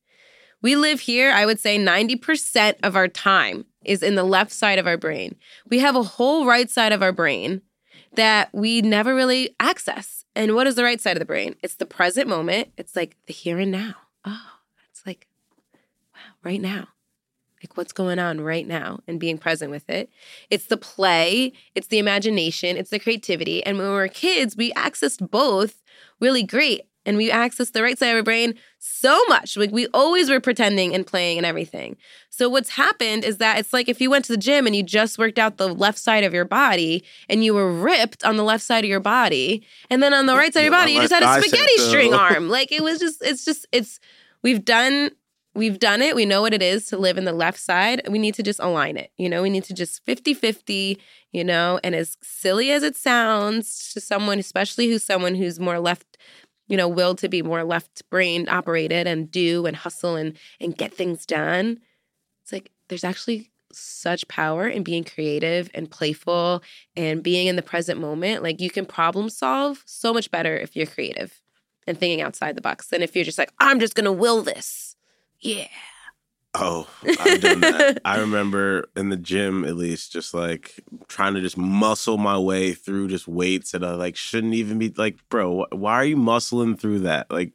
[0.61, 4.79] We live here, I would say 90% of our time is in the left side
[4.79, 5.35] of our brain.
[5.69, 7.61] We have a whole right side of our brain
[8.15, 10.25] that we never really access.
[10.35, 11.55] And what is the right side of the brain?
[11.61, 12.69] It's the present moment.
[12.77, 13.95] It's like the here and now.
[14.23, 15.27] Oh, it's like,
[16.13, 16.92] wow, right now
[17.63, 20.09] like what's going on right now and being present with it.
[20.49, 23.63] It's the play, it's the imagination, it's the creativity.
[23.65, 25.81] And when we were kids, we accessed both
[26.19, 26.81] really great.
[27.05, 29.57] and we accessed the right side of our brain so much.
[29.57, 31.97] Like we always were pretending and playing and everything.
[32.29, 34.83] So what's happened is that it's like if you went to the gym and you
[34.83, 38.43] just worked out the left side of your body and you were ripped on the
[38.43, 41.01] left side of your body, and then on the right side of your body you
[41.01, 42.47] just had a spaghetti uh, string arm.
[42.49, 43.99] Like it was just it's just it's
[44.41, 45.11] we've done
[45.55, 46.15] we've done it.
[46.15, 48.01] We know what it is to live in the left side.
[48.09, 49.11] We need to just align it.
[49.17, 50.97] You know, we need to just 50-50,
[51.31, 55.79] you know, and as silly as it sounds to someone, especially who's someone who's more
[55.79, 56.17] left,
[56.67, 60.77] you know, willed to be more left brain operated and do and hustle and and
[60.77, 61.79] get things done.
[62.43, 66.61] It's like there's actually such power in being creative and playful
[66.95, 68.43] and being in the present moment.
[68.43, 71.41] Like you can problem solve so much better if you're creative
[71.87, 74.92] and thinking outside the box than if you're just like, I'm just gonna will this.
[75.43, 75.67] Yeah.
[76.55, 76.87] Oh,
[77.19, 78.01] I've done that.
[78.05, 82.73] I remember in the gym, at least, just like trying to just muscle my way
[82.73, 85.65] through just weights that I like shouldn't even be like, bro.
[85.71, 87.29] Why are you muscling through that?
[87.29, 87.53] Like,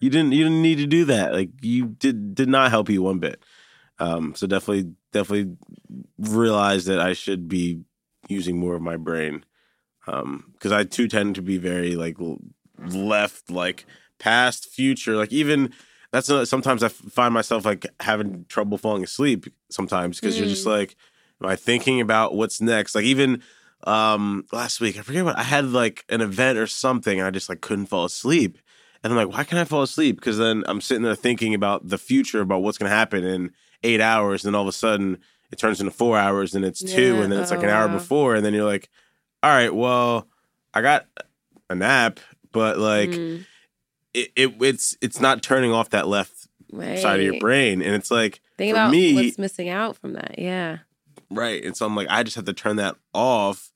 [0.00, 1.32] you didn't you didn't need to do that.
[1.32, 3.42] Like, you did did not help you one bit.
[3.98, 5.56] Um, so definitely definitely
[6.18, 7.82] realized that I should be
[8.28, 9.44] using more of my brain.
[10.06, 12.16] Um, because I too tend to be very like
[12.78, 13.84] left, like
[14.18, 15.72] past, future, like even
[16.12, 20.46] that's not, sometimes I f- find myself like having trouble falling asleep sometimes because you're
[20.48, 20.70] just Mm.
[20.70, 20.96] like,
[21.42, 22.94] am I thinking about what's next?
[22.94, 23.42] Like even
[23.84, 27.30] um last week, I forget what I had like an event or something, and I
[27.30, 28.58] just like couldn't fall asleep.
[29.02, 30.16] And I'm like, why can't I fall asleep?
[30.16, 33.50] Because then I'm sitting there thinking about the future, about what's gonna happen in
[33.82, 35.18] eight hours, and then all of a sudden
[35.50, 37.88] it turns into four hours, and it's two, and then it's like Oh, an hour
[37.88, 37.94] wow.
[37.94, 38.88] before, and then you're like,
[39.42, 40.28] all right, well,
[40.72, 41.06] I got
[41.68, 42.20] a nap,
[42.52, 43.44] but like Mm,
[44.14, 46.98] it, it it's it's not turning off that left right.
[46.98, 50.12] side of your brain and it's like Think for about me what's missing out from
[50.14, 50.38] that.
[50.38, 50.78] Yeah.
[51.30, 53.72] right and so i'm like i just have to turn that off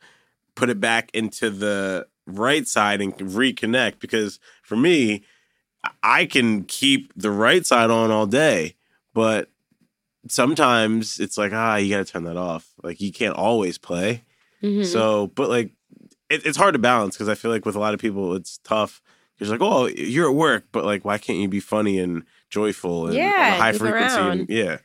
[0.54, 5.22] put it back into the right side and reconnect because for me
[6.02, 8.74] I- can keep the right side on all day
[9.14, 9.48] but
[10.28, 14.22] sometimes it's like ah you gotta turn that off like you can't always play
[14.62, 14.86] Mhm.
[14.86, 15.72] So, but like,
[16.30, 18.56] it, it's hard to balance because I feel like with a lot of people, it's
[18.64, 19.02] tough.
[19.38, 23.06] You're like, oh, you're at work, but like, why can't you be funny and joyful
[23.06, 24.16] and Yeah, high frequency?
[24.18, 24.78] And, yeah.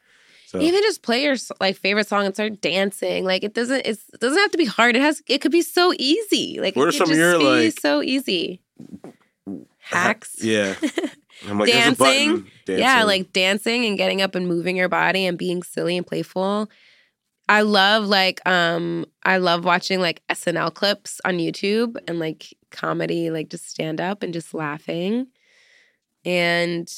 [0.47, 3.23] So, Even just play your like favorite song and start dancing.
[3.23, 3.83] Like it doesn't.
[3.85, 4.97] It's, it doesn't have to be hard.
[4.97, 5.23] It has.
[5.27, 6.59] It could be so easy.
[6.59, 8.61] Like What it are could some of just your, be like- so easy?
[9.79, 10.35] Hacks.
[10.43, 10.75] yeah.
[11.47, 12.47] I'm like, a Dancing.
[12.67, 16.69] Yeah, like dancing and getting up and moving your body and being silly and playful.
[17.51, 23.29] I love like um I love watching like SNL clips on YouTube and like comedy,
[23.29, 25.27] like just stand up and just laughing.
[26.23, 26.89] And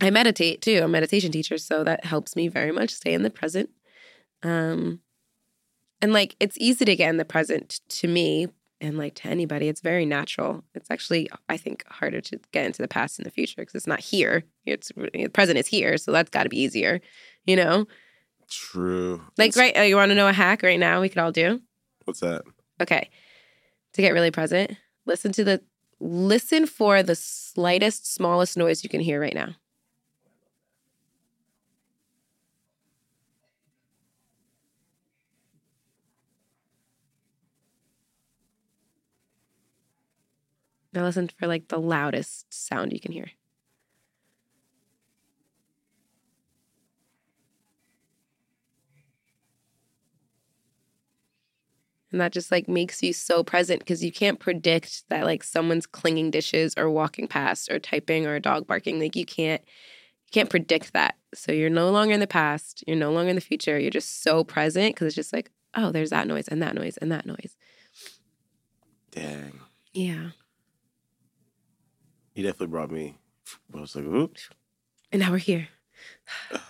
[0.00, 0.78] I meditate too.
[0.78, 3.70] I'm a meditation teacher, so that helps me very much stay in the present.
[4.42, 4.98] Um
[6.02, 8.48] and like it's easy to get in the present to me
[8.80, 9.68] and like to anybody.
[9.68, 10.64] It's very natural.
[10.74, 13.86] It's actually I think harder to get into the past and the future because it's
[13.86, 14.42] not here.
[14.66, 17.00] It's the present is here, so that's got to be easier.
[17.44, 17.86] You know,
[18.50, 19.22] true.
[19.38, 19.76] like right.
[19.76, 21.00] uh, You want to know a hack right now?
[21.00, 21.60] We could all do.
[22.04, 22.42] What's that?
[22.80, 23.10] Okay,
[23.94, 25.62] to get really present, listen to the
[26.00, 29.54] listen for the slightest, smallest noise you can hear right now.
[40.92, 43.30] Now listen for like the loudest sound you can hear.
[52.12, 55.86] And that just like makes you so present because you can't predict that like someone's
[55.86, 58.98] clinging dishes or walking past or typing or a dog barking.
[58.98, 61.16] Like you can't you can't predict that.
[61.34, 63.78] So you're no longer in the past, you're no longer in the future.
[63.78, 66.96] You're just so present because it's just like, oh, there's that noise and that noise
[66.96, 67.56] and that noise.
[69.12, 69.60] Dang.
[69.92, 70.30] Yeah.
[72.34, 73.18] He definitely brought me.
[73.74, 74.50] I was like, oops.
[75.12, 75.68] And now we're here.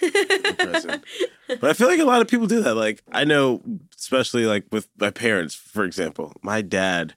[1.60, 2.74] But I feel like a lot of people do that.
[2.74, 3.62] Like I know,
[3.98, 7.14] especially like with my parents, for example, my dad,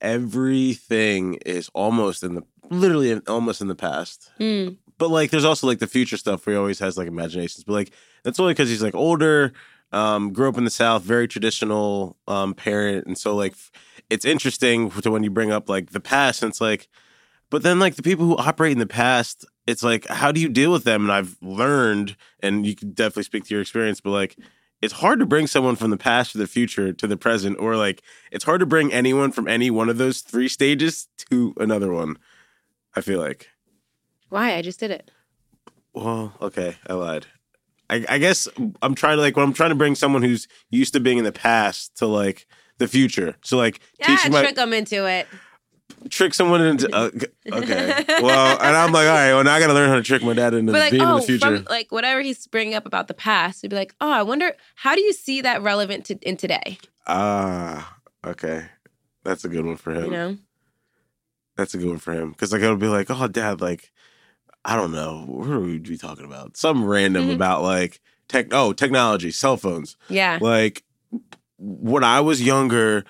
[0.00, 4.30] everything is almost in the literally in, almost in the past.
[4.38, 7.64] Mm, But like, there's also like the future stuff where he always has like imaginations.
[7.64, 7.90] But like,
[8.22, 9.52] that's only because he's like older,
[9.92, 13.54] um, grew up in the South, very traditional um, parent, and so like,
[14.10, 16.88] it's interesting to when you bring up like the past, and it's like,
[17.50, 20.48] but then like the people who operate in the past, it's like, how do you
[20.48, 21.02] deal with them?
[21.02, 24.36] And I've learned, and you can definitely speak to your experience, but like.
[24.80, 27.74] It's hard to bring someone from the past to the future to the present, or
[27.74, 31.92] like it's hard to bring anyone from any one of those three stages to another
[31.92, 32.16] one.
[32.94, 33.48] I feel like.
[34.28, 34.54] why?
[34.54, 35.10] I just did it.
[35.94, 37.26] Well, okay, I lied.
[37.90, 38.46] I, I guess
[38.82, 41.24] I'm trying to like when I'm trying to bring someone who's used to being in
[41.24, 42.46] the past to like
[42.78, 43.34] the future.
[43.42, 45.26] So like Yeah, teaching my trick them into it.
[46.10, 47.10] Trick someone into uh,
[47.52, 48.04] okay.
[48.22, 49.32] Well, and I'm like, all right.
[49.32, 51.14] Well, now I got to learn how to trick my dad into like, being oh,
[51.16, 51.56] in the future.
[51.58, 54.52] from like whatever he's bringing up about the past, he'd be like, oh, I wonder
[54.76, 56.78] how do you see that relevant to in today?
[57.06, 58.66] Ah, okay.
[59.24, 60.04] That's a good one for him.
[60.04, 60.36] You know,
[61.56, 63.90] That's a good one for him because like it'll be like, oh, dad, like
[64.64, 66.56] I don't know, what are we be talking about?
[66.56, 67.34] Some random Mhm.
[67.34, 68.48] about like tech.
[68.52, 69.96] Oh, technology, cell phones.
[70.08, 70.84] yeah, Like
[71.58, 73.04] when I was younger,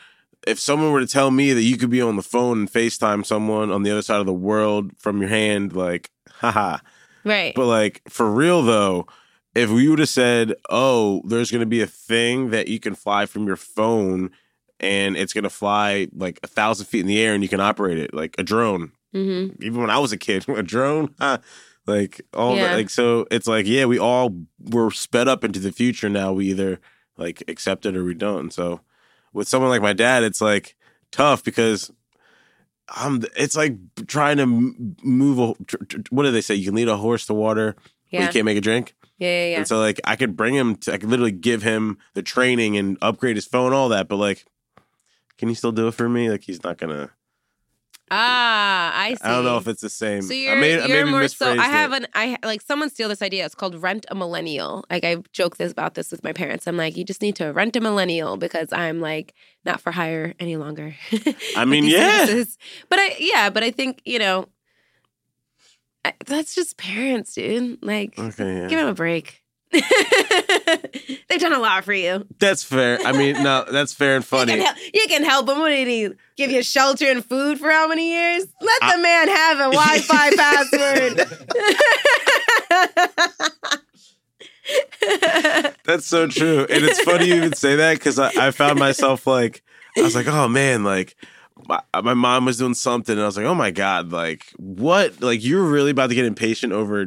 [0.47, 3.24] if someone were to tell me that you could be on the phone and FaceTime
[3.26, 6.78] someone on the other side of the world from your hand, like, haha.
[7.24, 7.55] right.
[7.55, 9.07] But like for real though,
[9.55, 12.95] if we would have said, "Oh, there's going to be a thing that you can
[12.95, 14.30] fly from your phone,
[14.78, 17.61] and it's going to fly like a thousand feet in the air, and you can
[17.61, 21.39] operate it like a drone." hmm Even when I was a kid, a drone, huh?
[21.86, 22.68] like all Yeah.
[22.68, 26.09] that, like so, it's like yeah, we all were sped up into the future.
[26.09, 26.78] Now we either
[27.16, 28.53] like accept it or we don't.
[28.53, 28.80] So
[29.32, 30.76] with someone like my dad, it's like
[31.12, 31.90] tough because.
[32.96, 33.76] I'm, it's like
[34.06, 35.64] trying to move a.
[35.64, 36.54] tr- tr- What do they say?
[36.54, 38.24] You can lead a horse to water, but Yeah.
[38.26, 38.94] you can't make a drink.
[39.18, 39.56] yeah, yeah, yeah.
[39.58, 42.78] And so like I could bring him to I could literally give him the training
[42.78, 44.46] and upgrade his phone, all that, but like
[45.36, 46.30] can he still do it for me?
[46.30, 47.10] Like he's not gonna
[48.11, 49.20] ah, I see.
[49.22, 50.22] I don't know if it's the same.
[50.22, 51.50] So I you're, may- I you're maybe more so.
[51.50, 52.02] I have it.
[52.02, 53.44] an I like someone steal this idea.
[53.44, 54.84] It's called rent a millennial.
[54.90, 56.66] Like I joke this about this with my parents.
[56.66, 59.34] I'm like, you just need to rent a millennial because I'm like
[59.64, 60.94] not for hire any longer.
[61.56, 62.26] I mean, yeah.
[62.26, 62.59] services.
[62.88, 64.46] but I yeah, but I think you know
[66.04, 67.78] I, that's just parents, dude.
[67.82, 68.68] Like, Okay, yeah.
[68.68, 69.42] give them a break.
[69.70, 72.26] They've done a lot for you.
[72.38, 72.98] That's fair.
[73.04, 74.52] I mean, no, that's fair and You funny.
[74.52, 75.58] can, help, you can help him.
[75.58, 78.46] What did he give you shelter and food for how many years?
[78.60, 81.28] Let the man have a Wi-Fi password.
[85.84, 86.66] That's so true.
[86.68, 89.62] And it's funny you even say that because I, I found myself like,
[89.96, 91.16] I was like, oh man, like
[91.66, 95.20] my, my mom was doing something and I was like, oh my God, like what?
[95.22, 97.06] Like you're really about to get impatient over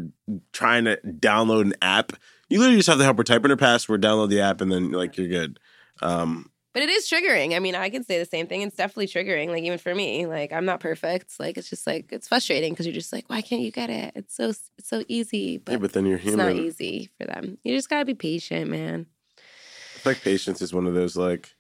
[0.54, 2.14] trying to download an app.
[2.52, 4.72] You literally just have to help her type in her password, download the app, and
[4.72, 5.60] then like you're good.
[6.02, 7.56] Um, But it is triggering.
[7.56, 8.62] I mean, I can say the same thing.
[8.62, 9.50] It's definitely triggering.
[9.50, 11.40] Like even for me, like I'm not perfect.
[11.40, 14.12] Like it's just like it's frustrating because you're just like, why can't you get it?
[14.16, 17.58] It's so it's so easy, but, yeah, but then you're it's not easy for them.
[17.64, 19.06] You just gotta be patient, man.
[19.38, 21.56] I like patience is one of those like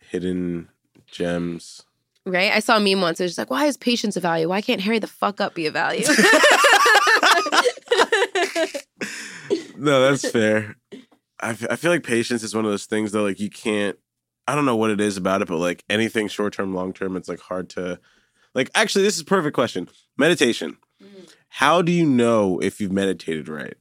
[0.00, 0.68] hidden
[1.06, 1.82] gems.
[2.26, 2.52] Right?
[2.52, 3.20] I saw a meme once.
[3.20, 4.50] It was just like, why is patience a value?
[4.50, 6.04] Why can't Harry the fuck up be a value?
[9.78, 10.76] No, that's fair.
[11.40, 13.98] I, f- I feel like patience is one of those things though, like you can't.
[14.46, 17.16] I don't know what it is about it, but like anything short term, long term,
[17.16, 18.00] it's like hard to.
[18.54, 19.88] Like, actually, this is a perfect question.
[20.16, 20.78] Meditation.
[21.02, 21.32] Mm.
[21.48, 23.74] How do you know if you've meditated right?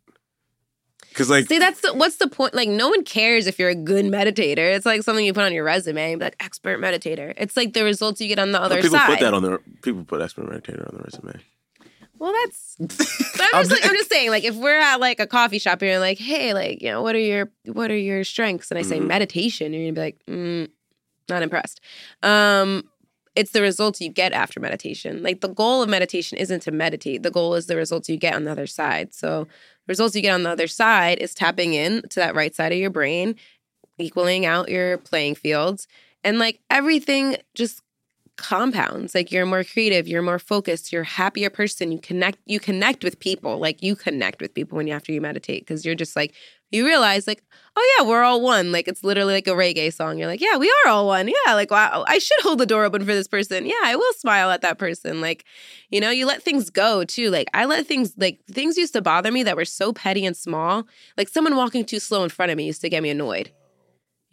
[1.18, 2.54] Because like, See, that's the, what's the point?
[2.54, 4.76] Like, no one cares if you're a good meditator.
[4.76, 7.34] It's like something you put on your resume, like expert meditator.
[7.38, 9.08] It's like the results you get on the other people side.
[9.08, 11.43] put that on their people put expert meditator on the resume.
[12.20, 12.78] Well, that's.
[12.80, 15.89] I'm just like I'm just saying, like if we're at like a coffee shop and
[15.91, 18.72] you're like, hey, like you know, what are your what are your strengths?
[18.72, 19.07] And I say Mhm.
[19.07, 20.70] meditation, you're gonna be like, mm,
[21.30, 21.80] not impressed.
[22.24, 22.84] Um,
[23.36, 25.22] it's the results you get after meditation.
[25.22, 27.22] Like the goal of meditation isn't to meditate.
[27.22, 29.13] The goal is the results you get on the other side.
[29.13, 32.55] So the results you get on the other side is tapping in to that right
[32.55, 33.36] side of your brain,
[33.99, 35.88] equaling out your playing fields,
[36.24, 37.84] and like everything just
[38.38, 39.14] compounds.
[39.14, 41.92] Like you're more creative you're more focused you're a happier person.
[41.92, 43.58] You connect you connect with people.
[43.60, 46.34] Like you connect with people when you after you meditate because you're just like
[46.72, 47.44] you realize like
[47.76, 48.72] oh yeah we're all one.
[48.72, 50.18] Like it's literally like a reggae song.
[50.18, 51.28] You're like yeah we are all one.
[51.28, 53.66] Yeah like wow i should hold the door open for this person.
[53.66, 55.20] Yeah i will smile at that person.
[55.20, 55.44] Like
[55.90, 57.30] you know you let things go too.
[57.30, 60.38] Like i let things like things used to bother me that were so petty and
[60.38, 60.88] small.
[61.18, 63.52] Like someone walking too slow in front of me used to get me annoyed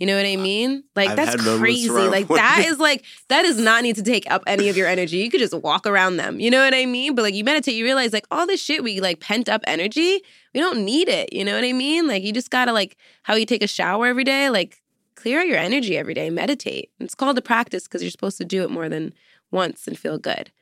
[0.05, 0.85] you know what I mean?
[0.95, 1.89] Like I've that's crazy.
[1.89, 5.17] Like that is like that does not need to take up any of your energy.
[5.17, 6.41] You could just walk around them.
[6.41, 7.15] You know what I mean?
[7.15, 10.21] But like you meditate, you realize like all this shit we like pent up energy,
[10.53, 11.33] we don't need it.
[11.33, 12.07] You know what I mean?
[12.07, 14.83] Like you just gotta like how you take a shower every day, like
[15.15, 16.91] clear out your energy every day, meditate.
[17.01, 19.15] It's called a practice because you're supposed to do it more than
[19.51, 20.53] once and feel good.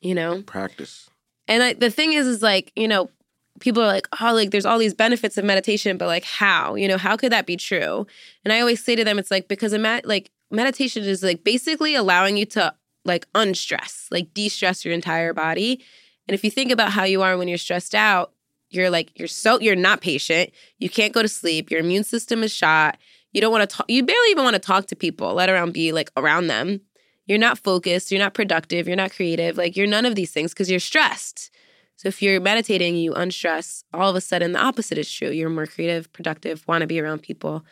[0.00, 0.42] You know?
[0.42, 1.08] Practice.
[1.46, 3.10] And I, the thing is, is like, you know,
[3.60, 6.74] people are like, oh, like there's all these benefits of meditation, but like how?
[6.74, 8.06] You know, how could that be true?
[8.44, 11.94] And I always say to them, it's like because ima- like meditation is like basically
[11.94, 15.84] allowing you to like unstress, like de-stress your entire body.
[16.26, 18.32] And if you think about how you are when you're stressed out,
[18.70, 20.50] you're like you're so you're not patient.
[20.78, 21.70] You can't go to sleep.
[21.70, 22.98] Your immune system is shot.
[23.32, 23.86] You don't want to talk.
[23.88, 26.80] You barely even want to talk to people, let alone be like around them.
[27.26, 28.10] You're not focused.
[28.10, 28.86] You're not productive.
[28.88, 29.56] You're not creative.
[29.56, 31.50] Like you're none of these things because you're stressed.
[32.00, 35.28] So if you're meditating, you unstress, all of a sudden the opposite is true.
[35.28, 37.62] You're more creative, productive, want to be around people.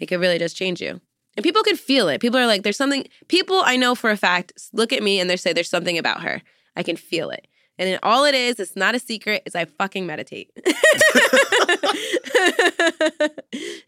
[0.00, 1.00] Like it really does change you.
[1.36, 2.20] And people can feel it.
[2.20, 5.30] People are like, there's something, people I know for a fact look at me and
[5.30, 6.42] they say, there's something about her.
[6.74, 7.46] I can feel it.
[7.78, 10.50] And all it is, it's not a secret, is I fucking meditate.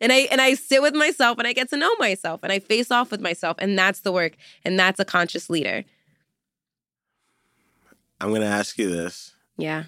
[0.00, 2.60] and I and I sit with myself and I get to know myself and I
[2.60, 3.56] face off with myself.
[3.58, 4.36] And that's the work.
[4.64, 5.84] And that's a conscious leader.
[8.20, 9.32] I'm gonna ask you this.
[9.58, 9.84] Yeah.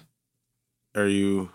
[0.95, 1.49] Are you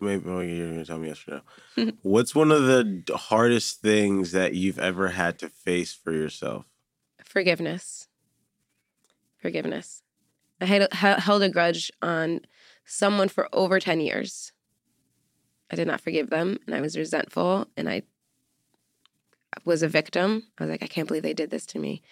[0.00, 1.42] maybe well, you're gonna tell me yes or
[1.76, 1.92] no.
[2.02, 6.66] What's one of the hardest things that you've ever had to face for yourself?
[7.24, 8.08] Forgiveness.
[9.40, 10.02] Forgiveness.
[10.60, 12.42] I had held a grudge on
[12.84, 14.52] someone for over 10 years.
[15.70, 18.02] I did not forgive them and I was resentful and I
[19.64, 20.44] was a victim.
[20.58, 22.02] I was like, I can't believe they did this to me.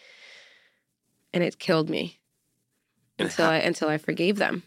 [1.35, 2.19] And it killed me
[3.19, 4.63] And until how- I until I forgave them.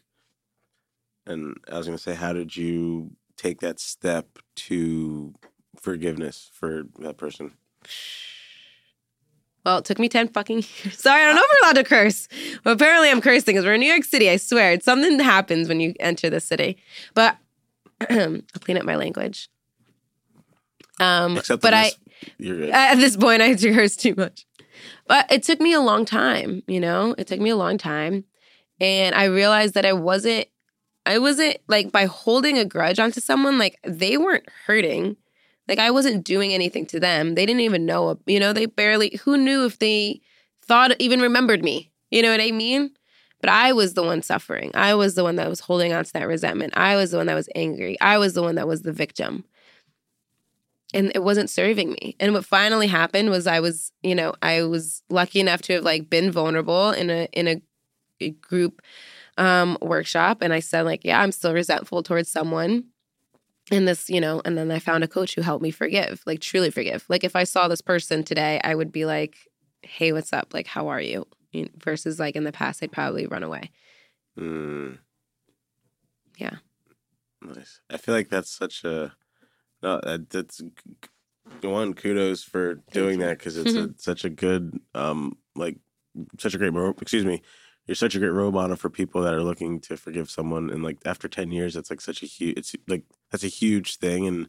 [1.26, 5.34] And I was gonna say, how did you take that step to
[5.80, 7.54] forgiveness for that person?
[9.66, 11.00] Well, it took me 10 fucking years.
[11.00, 12.28] Sorry, I don't know if we're allowed to curse.
[12.64, 14.30] But apparently I'm cursing because we're in New York City.
[14.30, 14.74] I swear.
[14.74, 16.78] It's something that happens when you enter the city.
[17.14, 17.38] But
[18.10, 19.50] I'll clean up my language.
[21.00, 21.98] Um, Except but I, this-
[22.38, 22.70] you're good.
[22.72, 24.46] at this point, I curse too much.
[25.08, 27.16] But it took me a long time, you know?
[27.18, 28.26] It took me a long time.
[28.82, 30.48] And I realized that I wasn't,
[31.06, 35.18] I wasn't like by holding a grudge onto someone, like they weren't hurting.
[35.68, 37.36] Like I wasn't doing anything to them.
[37.36, 40.22] They didn't even know, you know, they barely, who knew if they
[40.62, 41.92] thought, even remembered me?
[42.12, 42.92] You know what I mean?
[43.42, 44.72] But I was the one suffering.
[44.74, 46.74] I was the one that was holding on to that resentment.
[46.78, 48.00] I was the one that was angry.
[48.00, 49.44] I was the one that was the victim
[50.94, 52.16] and it wasn't serving me.
[52.20, 55.84] And what finally happened was I was, you know, I was lucky enough to have
[55.84, 57.62] like been vulnerable in a in a,
[58.22, 58.82] a group
[59.38, 62.86] um workshop and I said like, yeah, I'm still resentful towards someone.
[63.72, 66.42] And this, you know, and then I found a coach who helped me forgive, like
[66.42, 67.06] truly forgive.
[67.08, 69.38] Like if I saw this person today, I would be like,
[69.82, 70.54] "Hey, what's up?
[70.54, 71.26] Like how are you?"
[71.78, 73.72] Versus like in the past I'd probably run away.
[74.38, 74.98] Mm.
[76.38, 76.58] Yeah.
[77.42, 77.82] Nice.
[77.90, 79.14] I feel like that's such a
[79.82, 80.00] no.
[80.04, 80.62] That, that's
[81.62, 85.78] one kudos for doing that because it's a, such a good um like
[86.40, 86.74] such a great.
[87.02, 87.42] Excuse me.
[87.86, 90.84] You're such a great role model for people that are looking to forgive someone, and
[90.84, 92.58] like after ten years, that's like such a huge.
[92.58, 94.48] It's like that's a huge thing, and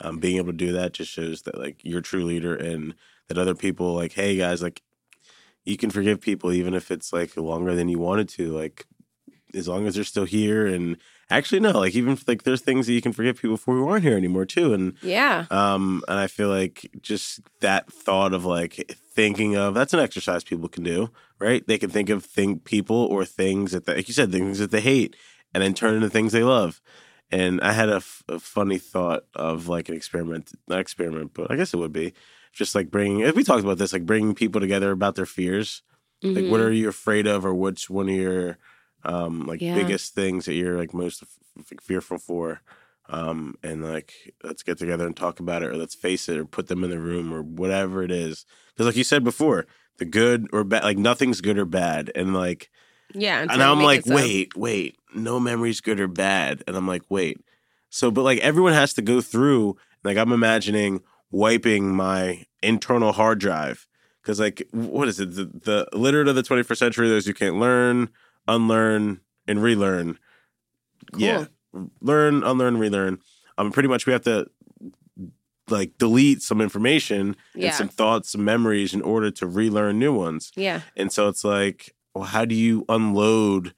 [0.00, 2.94] um, being able to do that just shows that like you're a true leader, and
[3.28, 4.82] that other people like, hey guys, like
[5.64, 8.86] you can forgive people even if it's like longer than you wanted to, like
[9.54, 10.96] as long as they're still here and
[11.28, 14.02] actually no like even like there's things that you can forgive people for who aren't
[14.02, 15.44] here anymore too and Yeah.
[15.50, 20.42] um and i feel like just that thought of like thinking of that's an exercise
[20.44, 24.08] people can do right they can think of think people or things that they, like
[24.08, 25.16] you said things that they hate
[25.52, 26.80] and then turn into things they love
[27.30, 31.50] and i had a, f- a funny thought of like an experiment not experiment but
[31.50, 32.12] i guess it would be
[32.52, 35.82] just like bringing if we talked about this like bringing people together about their fears
[36.22, 36.64] like what Mhm.
[36.66, 38.58] are you afraid of or what's one of your
[39.04, 39.74] um like Yeah.
[39.74, 42.60] biggest things that you're like most f- fearful for
[43.08, 46.44] um and like let's get together and talk about it or let's face it or
[46.44, 48.46] put them in the room or whatever it is.
[48.68, 49.66] Because like you said before
[49.98, 52.70] the good or bad like nothing's good or bad and like
[53.14, 53.42] yeah.
[53.42, 57.38] and i'm like wait wait no memory's good or bad and i'm like wait.
[57.90, 63.38] So but like everyone has to go through like i'm imagining wiping my internal hard
[63.40, 63.86] drive
[64.22, 65.34] because like what is it?
[65.34, 68.10] The, the literate of the 21st century those you can't learn
[68.48, 70.18] unlearn and relearn.
[71.16, 71.46] Yeah
[72.00, 73.18] learn unlearn relearn
[73.58, 74.46] um pretty much we have to
[75.68, 77.68] like delete some information Yeah.
[77.68, 80.80] and some thoughts some memories in order to relearn new ones Yeah.
[80.96, 83.74] and so it's like, well, how do you unload?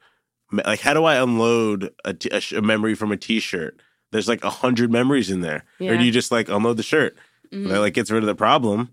[0.50, 3.80] Like, how do I unload a, t- a, sh- a memory from a T-shirt?
[4.12, 7.16] There's like a hundred memories in there, or do you just like unload the shirt?
[7.52, 7.68] Mhm.
[7.68, 8.90] That like gets rid of the problem.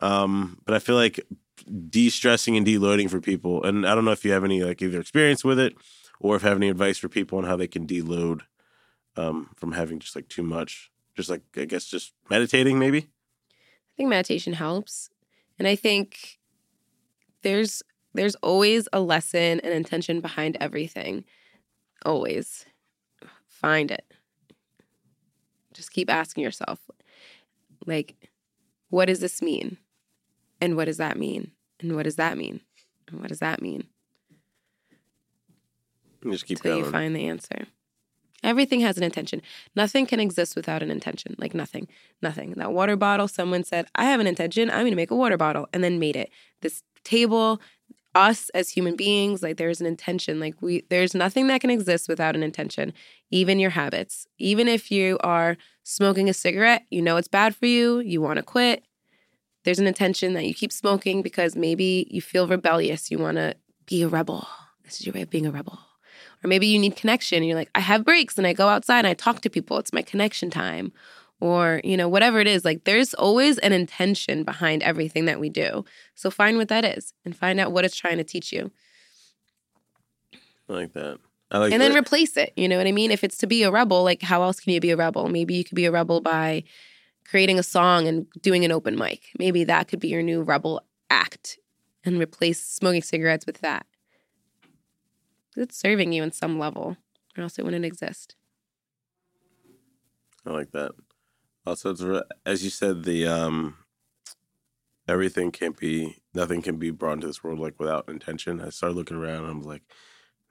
[0.00, 1.20] Um, but I feel like
[1.90, 5.00] de-stressing and de-loading for people, and I don't know if you have any like either
[5.00, 5.74] experience with it,
[6.20, 8.42] or if have any advice for people on how they can deload
[9.16, 10.90] um, from having just like too much.
[11.16, 12.98] Just like I guess just meditating maybe.
[12.98, 15.10] I think meditation helps.
[15.58, 16.38] And I think
[17.42, 17.82] there's
[18.14, 21.24] there's always a lesson and intention behind everything.
[22.04, 22.66] Always.
[23.46, 24.04] Find it.
[25.72, 26.80] Just keep asking yourself
[27.86, 28.30] like
[28.90, 29.78] what does this mean?
[30.60, 31.52] And what does that mean?
[31.80, 32.60] And what does that mean?
[33.08, 33.84] And what does that mean?
[36.24, 36.84] Just keep Until going.
[36.84, 37.66] you find the answer.
[38.42, 39.42] Everything has an intention.
[39.76, 41.34] Nothing can exist without an intention.
[41.38, 41.88] Like nothing.
[42.22, 42.52] Nothing.
[42.52, 44.70] That water bottle, someone said, I have an intention.
[44.70, 46.30] I'm going to make a water bottle and then made it.
[46.62, 47.60] This table,
[48.14, 50.40] us as human beings, like there's an intention.
[50.40, 52.94] Like we, there's nothing that can exist without an intention.
[53.30, 54.26] Even your habits.
[54.38, 58.38] Even if you are smoking a cigarette, you know it's bad for you, you want
[58.38, 58.84] to quit.
[59.64, 63.10] there's an intention that you keep smoking because maybe you feel rebellious.
[63.10, 63.54] You want to
[63.84, 64.48] be a rebel.
[64.84, 65.78] This is your way of being a rebel.
[66.42, 67.38] Or maybe you need connection.
[67.38, 69.78] And you're like, I have breaks and I go outside and I talk to people.
[69.78, 70.92] It's my connection time.
[71.40, 72.64] Or, you know, whatever it is.
[72.64, 75.84] Like there's always an intention behind everything that we do.
[76.14, 78.70] So find what that is and find out what it's trying to teach you.
[80.68, 81.18] I like that.
[81.50, 82.52] I like and then replace it.
[82.56, 83.10] You know what I mean?
[83.10, 85.28] If it's to be a rebel, like how else can you be a rebel?
[85.28, 86.62] Maybe you could be a rebel by
[87.26, 89.30] creating a song and doing an open mic.
[89.38, 91.58] Maybe that could be your new rebel act
[92.04, 93.86] and replace smoking cigarettes with that.
[95.56, 96.96] It's serving you in some level,
[97.36, 98.36] or else it wouldn't exist.
[100.46, 100.92] I like that.
[101.66, 103.76] Also, it's, re- as you said, the um,
[105.08, 108.60] everything can't be, nothing can be brought into this world like without intention.
[108.60, 109.82] I started looking around, and I'm like,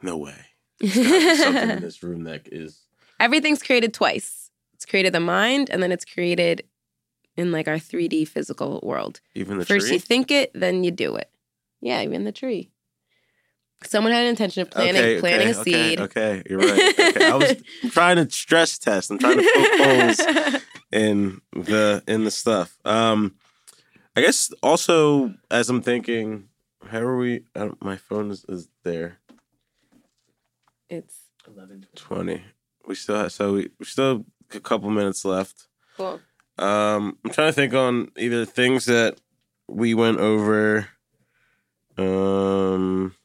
[0.01, 0.35] no way.
[0.79, 2.83] There's gotta be something in this room that is.
[3.19, 4.51] Everything's created twice.
[4.73, 6.63] It's created the mind, and then it's created
[7.35, 9.21] in like our 3D physical world.
[9.33, 9.93] Even the First tree.
[9.95, 11.29] you think it, then you do it.
[11.81, 12.71] Yeah, even the tree.
[13.83, 15.99] Someone had an intention of planting okay, planting okay, a seed.
[16.01, 16.99] Okay, okay, you're right.
[16.99, 17.25] Okay.
[17.25, 17.55] I was
[17.91, 19.09] trying to stress test.
[19.09, 22.77] I'm trying to poke holes in the in the stuff.
[22.83, 23.35] Um,
[24.15, 26.49] I guess also as I'm thinking,
[26.87, 27.45] how are we?
[27.55, 29.19] I don't, my phone is, is there.
[30.89, 31.15] it's
[31.95, 32.43] Twenty.
[32.85, 34.25] We still have, so we, we still have
[34.55, 35.67] a couple minutes left.
[35.95, 36.19] cool.
[36.57, 39.19] Um, I'm trying to think on either things that
[39.67, 40.87] we went over.
[41.97, 43.15] Um,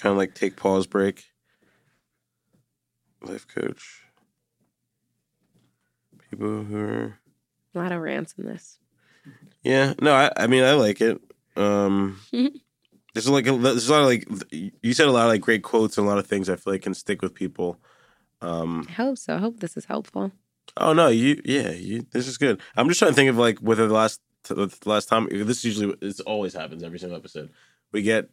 [0.00, 1.24] kind of like take pause break.
[3.22, 4.02] Life coach.
[6.30, 7.18] People who are
[7.74, 8.78] A lot of rants in this.
[9.62, 11.20] yeah no I I mean I like it.
[11.56, 12.20] Um,
[13.14, 14.28] there's like a, there's a lot of like
[14.82, 16.74] you said a lot of like great quotes and a lot of things I feel
[16.74, 17.78] like can stick with people.
[18.42, 19.36] Um, I hope so.
[19.36, 20.32] I hope this is helpful.
[20.76, 22.60] Oh no, you yeah, you this is good.
[22.76, 25.94] I'm just trying to think of like whether the last the last time this usually
[26.00, 27.50] this always happens every single episode.
[27.92, 28.28] We get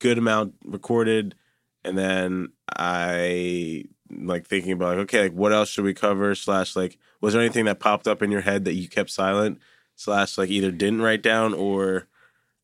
[0.00, 1.36] good amount recorded
[1.84, 6.74] and then I like thinking about like okay, like what else should we cover slash
[6.74, 9.58] like was there anything that popped up in your head that you kept silent
[9.94, 12.08] slash like either didn't write down or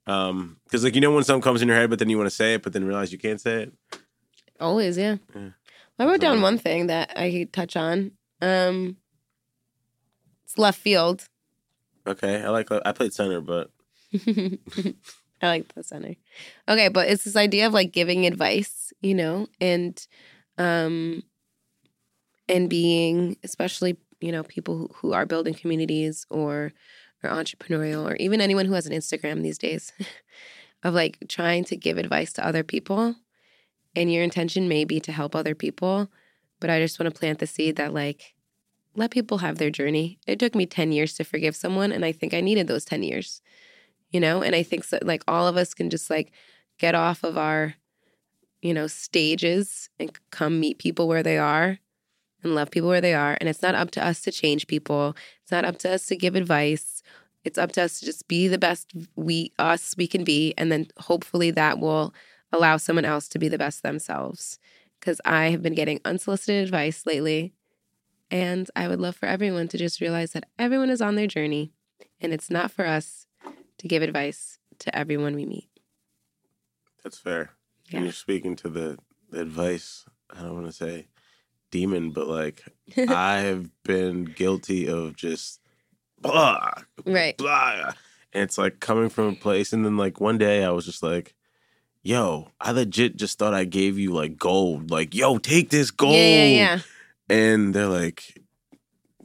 [0.07, 2.29] um because like you know when something comes in your head but then you want
[2.29, 3.73] to say it but then realize you can't say it.
[4.59, 5.17] Always, yeah.
[5.35, 5.51] Yeah.
[5.99, 8.13] I wrote down one thing that I could touch on.
[8.43, 8.97] Um,
[10.45, 11.29] it's left field.
[12.07, 13.71] Okay, I like I played center, but
[15.43, 16.15] I like the center.
[16.69, 20.07] Okay, but it's this idea of like giving advice, you know, and
[20.59, 21.23] um
[22.49, 26.73] and being especially, you know, people who, who are building communities or
[27.23, 29.93] or entrepreneurial or even anyone who has an Instagram these days
[30.83, 33.17] of like trying to give advice to other people
[33.95, 36.09] and your intention may be to help other people,
[36.61, 38.35] but I just want to plant the seed that like
[38.95, 40.19] let people have their journey.
[40.27, 43.03] It took me 10 years to forgive someone and I think I needed those 10
[43.03, 43.43] years
[44.11, 44.43] you know?
[44.43, 46.33] And i think so, like all of us can just like
[46.79, 47.75] get off of our
[48.63, 51.79] you know stages and come meet people where they are
[52.43, 53.37] and love people where they are.
[53.41, 55.17] And it's not up to us to change people.
[55.43, 57.03] It's not up to us to give advice.
[57.45, 60.55] It's up to us to just be the best we us we can be.
[60.57, 62.15] And then hopefully that will
[62.53, 64.59] allow someone else to be the best themselves.
[64.99, 67.53] Because i have been getting unsolicited advice lately.
[68.31, 71.73] And i would love for everyone to just realize that everyone is on their journey.
[72.21, 73.26] And it's not for us
[73.79, 75.69] to give advice to everyone we meet.
[77.03, 77.51] that's fair.
[77.91, 77.97] Yeah.
[77.99, 78.99] And you're speaking to the,
[79.31, 80.05] the advice.
[80.37, 81.07] I don't want to say
[81.71, 82.63] demon, but like
[83.09, 85.61] I have been guilty of just
[86.21, 86.71] blah,
[87.05, 87.37] Right.
[87.37, 87.93] blah.
[88.33, 89.73] And it's like coming from a place.
[89.73, 91.35] And then like one day I was just like,
[92.03, 94.91] yo, I legit just thought I gave you like gold.
[94.91, 96.15] Like, yo, take this gold.
[96.15, 96.79] Yeah, yeah, yeah.
[97.29, 98.43] And they're like,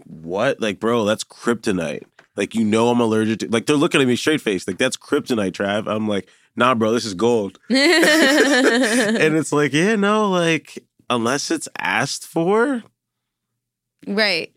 [0.05, 0.61] what?
[0.61, 2.03] Like, bro, that's kryptonite.
[2.35, 4.67] Like, you know, I'm allergic to, like, they're looking at me straight face.
[4.67, 5.87] Like, that's kryptonite, Trav.
[5.87, 7.59] I'm like, nah, bro, this is gold.
[7.69, 12.83] and it's like, yeah, no, like, unless it's asked for,
[14.07, 14.51] right.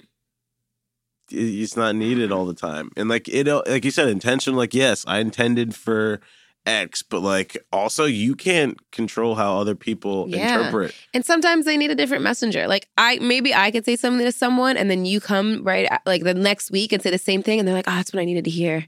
[1.31, 2.91] it's not needed all the time.
[2.97, 6.21] And like, it, like you said, intention, like, yes, I intended for
[6.67, 10.59] X, but like, also, you can't control how other people Yeah.
[10.59, 10.95] interpret.
[11.13, 12.67] And sometimes they need a different messenger.
[12.67, 16.23] Like I maybe I could say something to someone and then you come right like
[16.23, 18.25] the next week and say the same thing and they're like, "Oh, that's what I
[18.25, 18.87] needed to hear."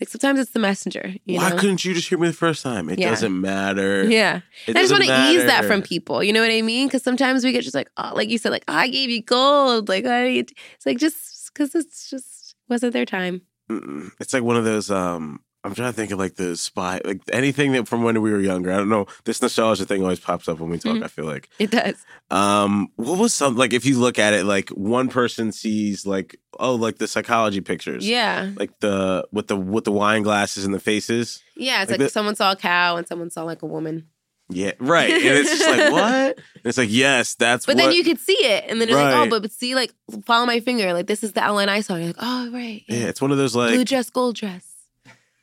[0.00, 1.56] Like sometimes it's the messenger, you Why know?
[1.56, 2.88] couldn't you just hear me the first time?
[2.88, 3.10] It Yeah.
[3.10, 4.04] doesn't matter.
[4.08, 4.42] yeah.
[4.68, 6.22] It I just want to ease that from people.
[6.22, 6.86] You know what I mean?
[6.86, 9.88] Because sometimes we get just like, oh, like you said, like I gave you gold.
[9.88, 13.42] Like I, it's like just because it's just wasn't their time.
[13.68, 14.10] Mm-mm.
[14.20, 14.88] It's like one of those.
[14.90, 18.30] um I'm trying to think of like the spy, like anything that from when we
[18.30, 18.72] were younger.
[18.72, 19.06] I don't know.
[19.24, 20.96] This nostalgia thing always pops up when we talk.
[20.96, 21.04] Mhm.
[21.04, 21.48] I feel like.
[21.58, 22.04] It does.
[22.30, 26.36] Um, what was some like if you look at it, like one person sees like
[26.58, 28.08] oh, like the psychology pictures.
[28.08, 28.50] Yeah.
[28.56, 31.42] Like the with the with the wine glasses and the faces.
[31.56, 31.82] Yeah.
[31.82, 34.08] It's Like like, the- someone saw a cow and someone saw like a woman.
[34.50, 35.10] Yeah, right.
[35.10, 36.36] And it's just like what?
[36.38, 37.82] And it's like yes, that's But what.
[37.84, 38.64] then you could see it.
[38.68, 39.92] And then it's like, oh, but, but see, like,
[40.24, 40.94] follow my finger.
[40.94, 41.96] Like, this is the outline I saw.
[41.96, 42.82] You're like, oh, right.
[42.88, 44.67] yeah, it's one of those like Blue dress, gold dress.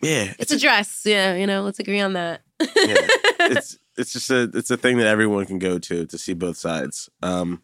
[0.02, 1.04] Yeah, It's a dress.
[1.06, 1.36] Yeah.
[1.36, 2.42] You know, let's agree on that.
[2.60, 6.34] yeah, it's it's just a it's a thing that everyone can go to to see
[6.34, 7.10] both sides.
[7.22, 7.62] Um,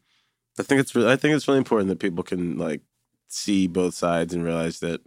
[0.60, 2.82] I think it's really, I think it's really important that people can like
[3.28, 5.02] see both sides and realize that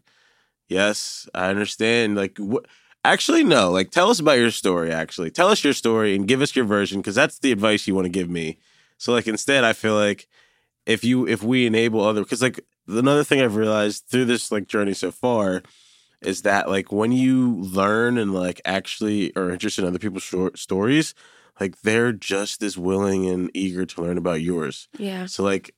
[0.68, 2.16] yes, I understand.
[2.16, 2.66] Like what.
[3.06, 3.70] Actually, no.
[3.70, 4.90] Like, tell us about your story.
[4.90, 7.94] Actually, tell us your story and give us your version because that's the advice you
[7.94, 8.56] want to give me.
[8.96, 10.26] So, like, instead, I feel like
[10.86, 14.68] if you if we enable other because like another thing I've realized through this like
[14.68, 15.62] journey so far
[16.26, 20.58] is that like when you learn and like actually are interested in other people's short
[20.58, 21.14] stories,
[21.60, 24.88] like they're just as willing and eager to learn about yours.
[24.98, 25.26] yeah.
[25.26, 25.74] So like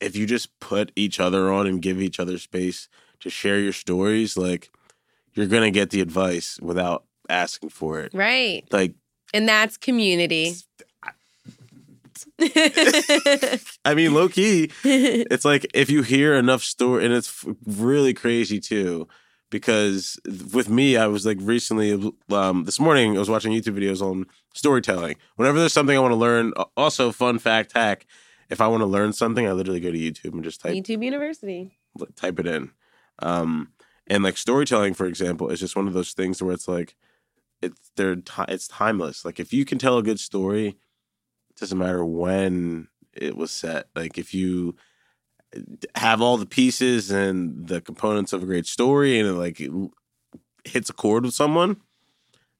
[0.00, 2.88] if you just put each other on and give each other space
[3.20, 4.70] to share your stories, like
[5.34, 8.12] you're gonna get the advice without asking for it.
[8.14, 8.66] Right.
[8.70, 8.94] Like
[9.32, 10.54] And that's community.
[13.84, 18.60] I mean, low key, it's like if you hear enough story, and it's really crazy
[18.60, 19.08] too,
[19.52, 20.18] because
[20.52, 24.24] with me, I was like recently, um, this morning, I was watching YouTube videos on
[24.54, 25.16] storytelling.
[25.36, 28.06] Whenever there's something I want to learn, also fun fact hack,
[28.48, 31.04] if I want to learn something, I literally go to YouTube and just type YouTube
[31.04, 31.78] University.
[32.16, 32.70] type it in.
[33.18, 33.72] Um,
[34.06, 36.96] and like storytelling, for example, is just one of those things where it's like
[37.60, 39.24] it's they're ti it's timeless.
[39.24, 43.88] Like if you can tell a good story, it doesn't matter when it was set.
[43.94, 44.76] Like if you
[45.94, 49.70] have all the pieces and the components of a great story, and it like it
[50.64, 51.76] hits a chord with someone,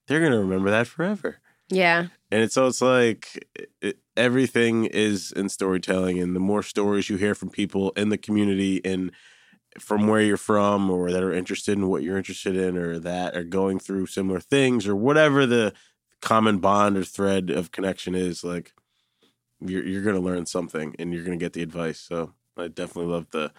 [0.07, 1.39] they're gonna remember that forever.
[1.69, 2.09] Yeah.
[2.31, 3.47] And it's so it's like
[3.81, 8.19] it, everything is in storytelling, and the more stories you hear from people in the
[8.19, 9.13] community and
[9.79, 13.35] from where you're from, or that are interested in what you're interested in, or that
[13.35, 15.73] are going through similar things, or whatever the
[16.21, 18.73] common bond or thread of connection is, like
[19.61, 22.01] you're you're gonna learn something, and you're gonna get the advice.
[22.01, 23.53] So I definitely love the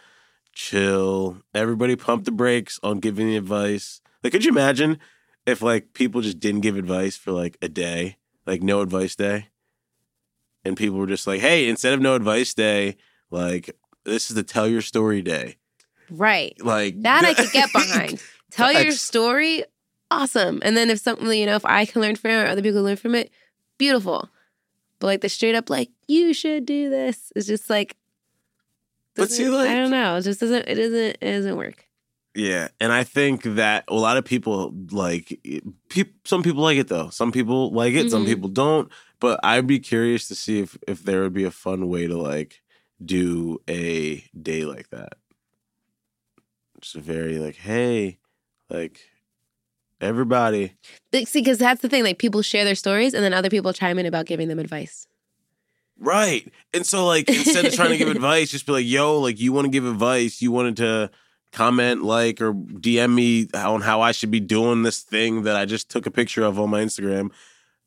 [0.53, 1.37] chill.
[1.53, 4.01] Everybody pump the brakes on giving the advice.
[4.23, 4.99] Like, could you imagine
[5.45, 8.17] if like people just didn't give advice for like a day?
[8.45, 9.47] like no advice day
[10.65, 12.97] and people were just like hey instead of no advice day
[13.31, 13.69] like
[14.03, 15.55] this is the tell your story day
[16.09, 16.53] Right.
[16.61, 18.21] like That I could get behind.
[18.51, 19.63] Tell your story.
[20.11, 20.59] Awesome.
[20.61, 22.79] And then if something, you know, if I can learn from it or other people
[22.79, 23.31] can learn from it,
[23.77, 24.29] beautiful.
[24.99, 27.95] But like the straight up, like, you should do this is just like,
[29.15, 30.15] But see, like- I don't know.
[30.17, 31.87] It just doesn't, it doesn't, it doesn't work.
[32.35, 35.39] yeah and i think that a lot of people like
[35.89, 38.29] peop some people like it though some people like it some Mhm.
[38.31, 41.87] people don't but i'd be curious to see if if there would be a fun
[41.93, 42.63] way to like
[43.05, 45.13] do a day like that
[46.81, 48.17] just a very like hey
[48.67, 48.99] like
[50.01, 50.73] everybody
[51.13, 52.03] see, because that's the thing.
[52.03, 55.07] Like people share their stories and then other people chime in about giving them advice.
[55.99, 56.51] Right.
[56.73, 59.53] And so like instead of trying to give advice, just be like, yo, like you
[59.53, 61.11] want to give advice, you wanted to
[61.51, 65.65] comment, like, or DM me on how I should be doing this thing that I
[65.65, 67.31] just took a picture of on my Instagram.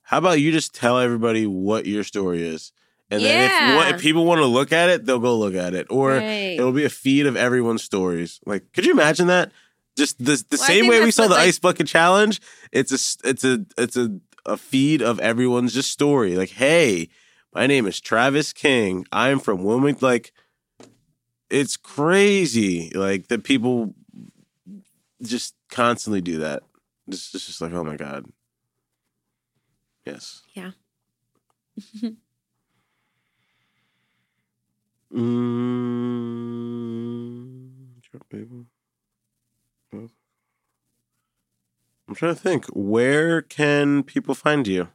[0.03, 2.73] How about you just tell everybody what your story is?
[3.11, 5.75] And then if, what, if people want to look at it, they'll go look at
[5.75, 5.87] it.
[5.91, 6.57] Or right.
[6.59, 8.41] it'll be a feed of everyone's stories.
[8.47, 9.53] Like, could you imagine that?
[9.97, 12.41] Just the the Well, same way we saw the like- ice bucket challenge.
[12.73, 16.37] It's a it's a it's a a feed of everyone's just story.
[16.37, 17.09] Like, hey,
[17.57, 19.07] my name is Travis King.
[19.11, 20.07] I'm from Wilmington.
[20.07, 20.35] Like,
[21.49, 22.93] it's crazy.
[22.95, 23.95] Like that people
[25.23, 26.63] just constantly do that.
[27.09, 28.27] It's just, it's just like, oh my god.
[30.05, 30.43] Yes.
[30.55, 30.73] Yeah.
[35.15, 35.71] Mm.
[42.09, 42.67] I'm trying to think.
[42.75, 44.89] Where can people find you?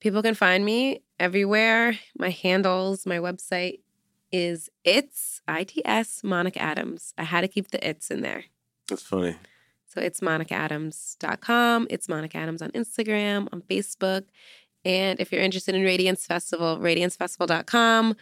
[0.00, 1.98] People can find me everywhere.
[2.16, 3.80] My handles, my website
[4.30, 7.14] is it's ITS Monica Adams.
[7.16, 8.44] I had to keep the it's in there.
[8.88, 9.36] That's funny.
[9.86, 11.86] So it's monicaadams.com.
[11.90, 14.24] It's Monica Adams on Instagram, on Facebook.
[14.84, 18.16] And if you're interested in Radiance Festival, radiancefestival.com,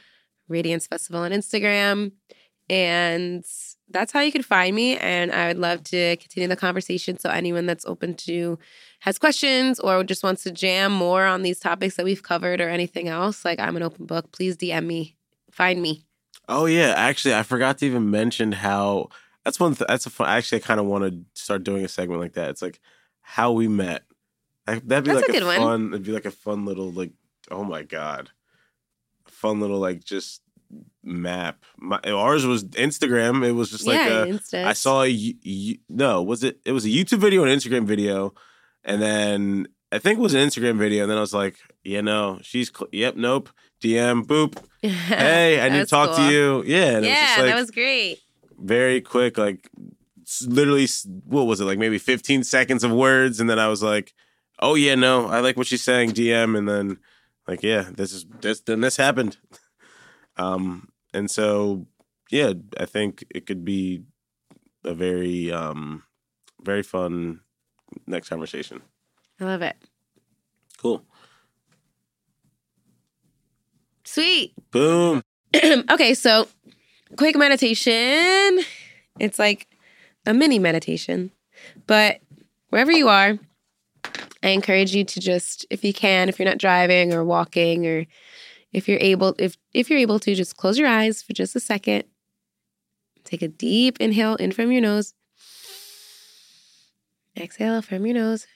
[0.49, 2.13] Radiance Festival on Instagram.
[2.69, 3.45] And
[3.89, 4.97] that's how you can find me.
[4.99, 7.19] And I would love to continue the conversation.
[7.19, 8.59] So anyone that's open to
[9.07, 12.69] has questions or just wants to jam more on these topics that we've covered or
[12.69, 14.33] anything else, like I'm an open book.
[14.33, 15.17] Please DM me.
[15.53, 16.05] Find me.
[16.49, 19.09] Oh yeah, actually, I forgot to even mention how.
[19.45, 19.77] That's one.
[19.77, 20.29] Th- that's a fun.
[20.29, 22.51] Actually, I kind of want to start doing a segment like that.
[22.51, 22.81] It's like
[23.21, 24.03] how we met.
[24.67, 25.59] Like, that'd be That's like a good one.
[25.59, 25.89] fun.
[25.91, 27.13] It'd be like a fun little like.
[27.49, 28.31] Oh my god,
[29.29, 30.43] fun little like just
[31.05, 31.65] map.
[31.79, 33.47] My, ours was Instagram.
[33.47, 34.67] It was just like yeah, a.
[34.67, 36.59] I saw a y- y- no, was it?
[36.65, 38.35] It was a YouTube video and Instagram video,
[38.87, 41.03] and then I think it was an Instagram video.
[41.03, 43.51] And then I was like, yeah, no, she's cl- yep, nope,
[43.83, 44.57] DM, boop.
[44.83, 46.27] Hey, I need to talk cool.
[46.29, 46.63] to you.
[46.65, 48.19] Yeah, was Yeah, just like that was great.
[48.59, 49.69] very quick, like
[50.47, 50.87] literally,
[51.25, 51.65] what was it?
[51.65, 54.15] Like maybe 15 seconds of words, and then I was like,
[54.61, 56.99] oh yeah, no, I like what she's saying, DM, and then
[57.49, 59.37] like yeah, this is this then this happened.
[60.39, 61.87] Um, and so
[62.31, 64.03] yeah, I think it could be
[64.85, 66.03] a very um
[66.63, 67.41] very fun
[68.07, 68.83] next conversation.
[69.41, 69.77] I love it.
[70.79, 71.05] Cool.
[74.05, 74.55] Sweet.
[74.71, 75.23] Boom.
[75.91, 76.49] okay, so
[77.17, 78.61] quick meditation.
[79.19, 79.67] It's like
[80.27, 81.31] a mini meditation,
[81.87, 82.21] but
[82.71, 83.39] wherever you are,
[84.43, 88.07] I encourage you to just, if you can, if you're not driving or walking, or
[88.73, 91.61] if you're able, if if you're able to, just close your eyes for just a
[91.61, 92.05] second.
[93.25, 95.15] Take a deep inhale in from your nose.
[97.37, 98.47] Exhale from your nose.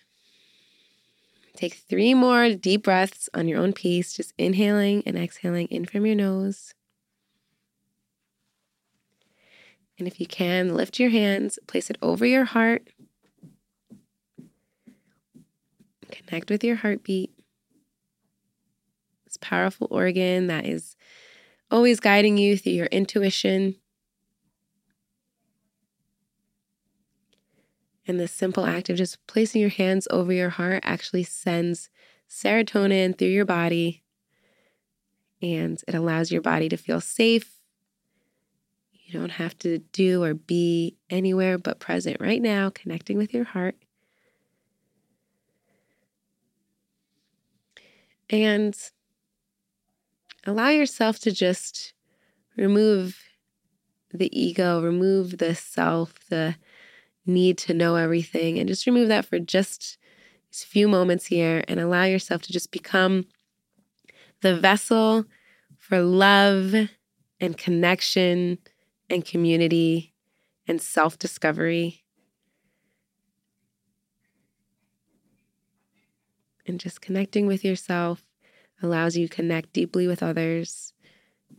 [1.55, 6.07] Take three more deep breaths on your own pace, just inhaling and exhaling in from
[6.07, 6.75] your nose.
[9.99, 12.89] And if you can, lift your hands, place it over your heart.
[16.11, 17.31] Connect with your heartbeat.
[19.27, 20.97] This powerful organ that is
[21.71, 23.77] always guiding you through your intuition.
[28.11, 31.91] And this simple act of just placing your hands over your heart actually sends
[32.29, 34.03] serotonin through your body
[35.41, 37.61] and it allows your body to feel safe.
[38.93, 43.45] You don't have to do or be anywhere but present right now, connecting with your
[43.45, 43.77] heart.
[48.29, 48.77] And
[50.45, 51.95] allow yourself to just
[52.57, 53.21] remove
[54.13, 56.57] the ego, remove the self, the
[57.27, 59.99] need to know everything, and just remove that for just
[60.51, 63.27] these few moments here and allow yourself to just become
[64.43, 65.25] the vessel
[65.79, 66.75] for love
[67.41, 68.59] and connection
[69.09, 70.15] and community
[70.67, 72.05] and self discovery.
[76.67, 78.23] And just connecting with yourself
[78.83, 80.93] allows you to connect deeply with others.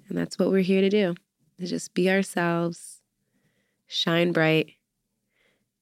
[0.07, 1.15] And that's what we're here to do.
[1.59, 3.01] To just be ourselves,
[3.87, 4.71] shine bright,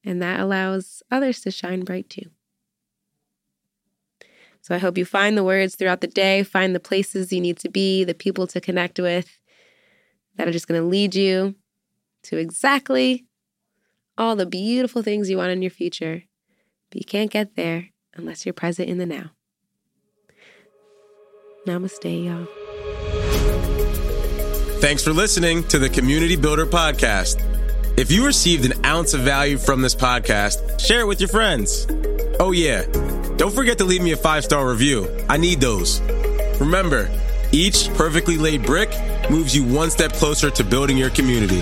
[0.04, 2.30] and that allows others to shine bright too.
[4.62, 7.58] So I hope you find the words throughout the day, find the places you need
[7.60, 9.40] to be, the people to connect with
[10.36, 11.56] that are just going to lead you
[12.24, 13.26] to exactly
[14.18, 16.24] all the beautiful things you want in your future.
[16.90, 19.32] But you can't get there unless you're present in the now.
[21.66, 22.48] Namaste, y'all.
[24.80, 27.49] Thanks for listening to the Community Builder Podcast.
[28.00, 31.86] If you received an ounce of value from this podcast, share it with your friends.
[32.40, 32.86] Oh, yeah.
[33.36, 35.10] Don't forget to leave me a five star review.
[35.28, 36.00] I need those.
[36.62, 37.10] Remember,
[37.52, 38.90] each perfectly laid brick
[39.30, 41.62] moves you one step closer to building your community.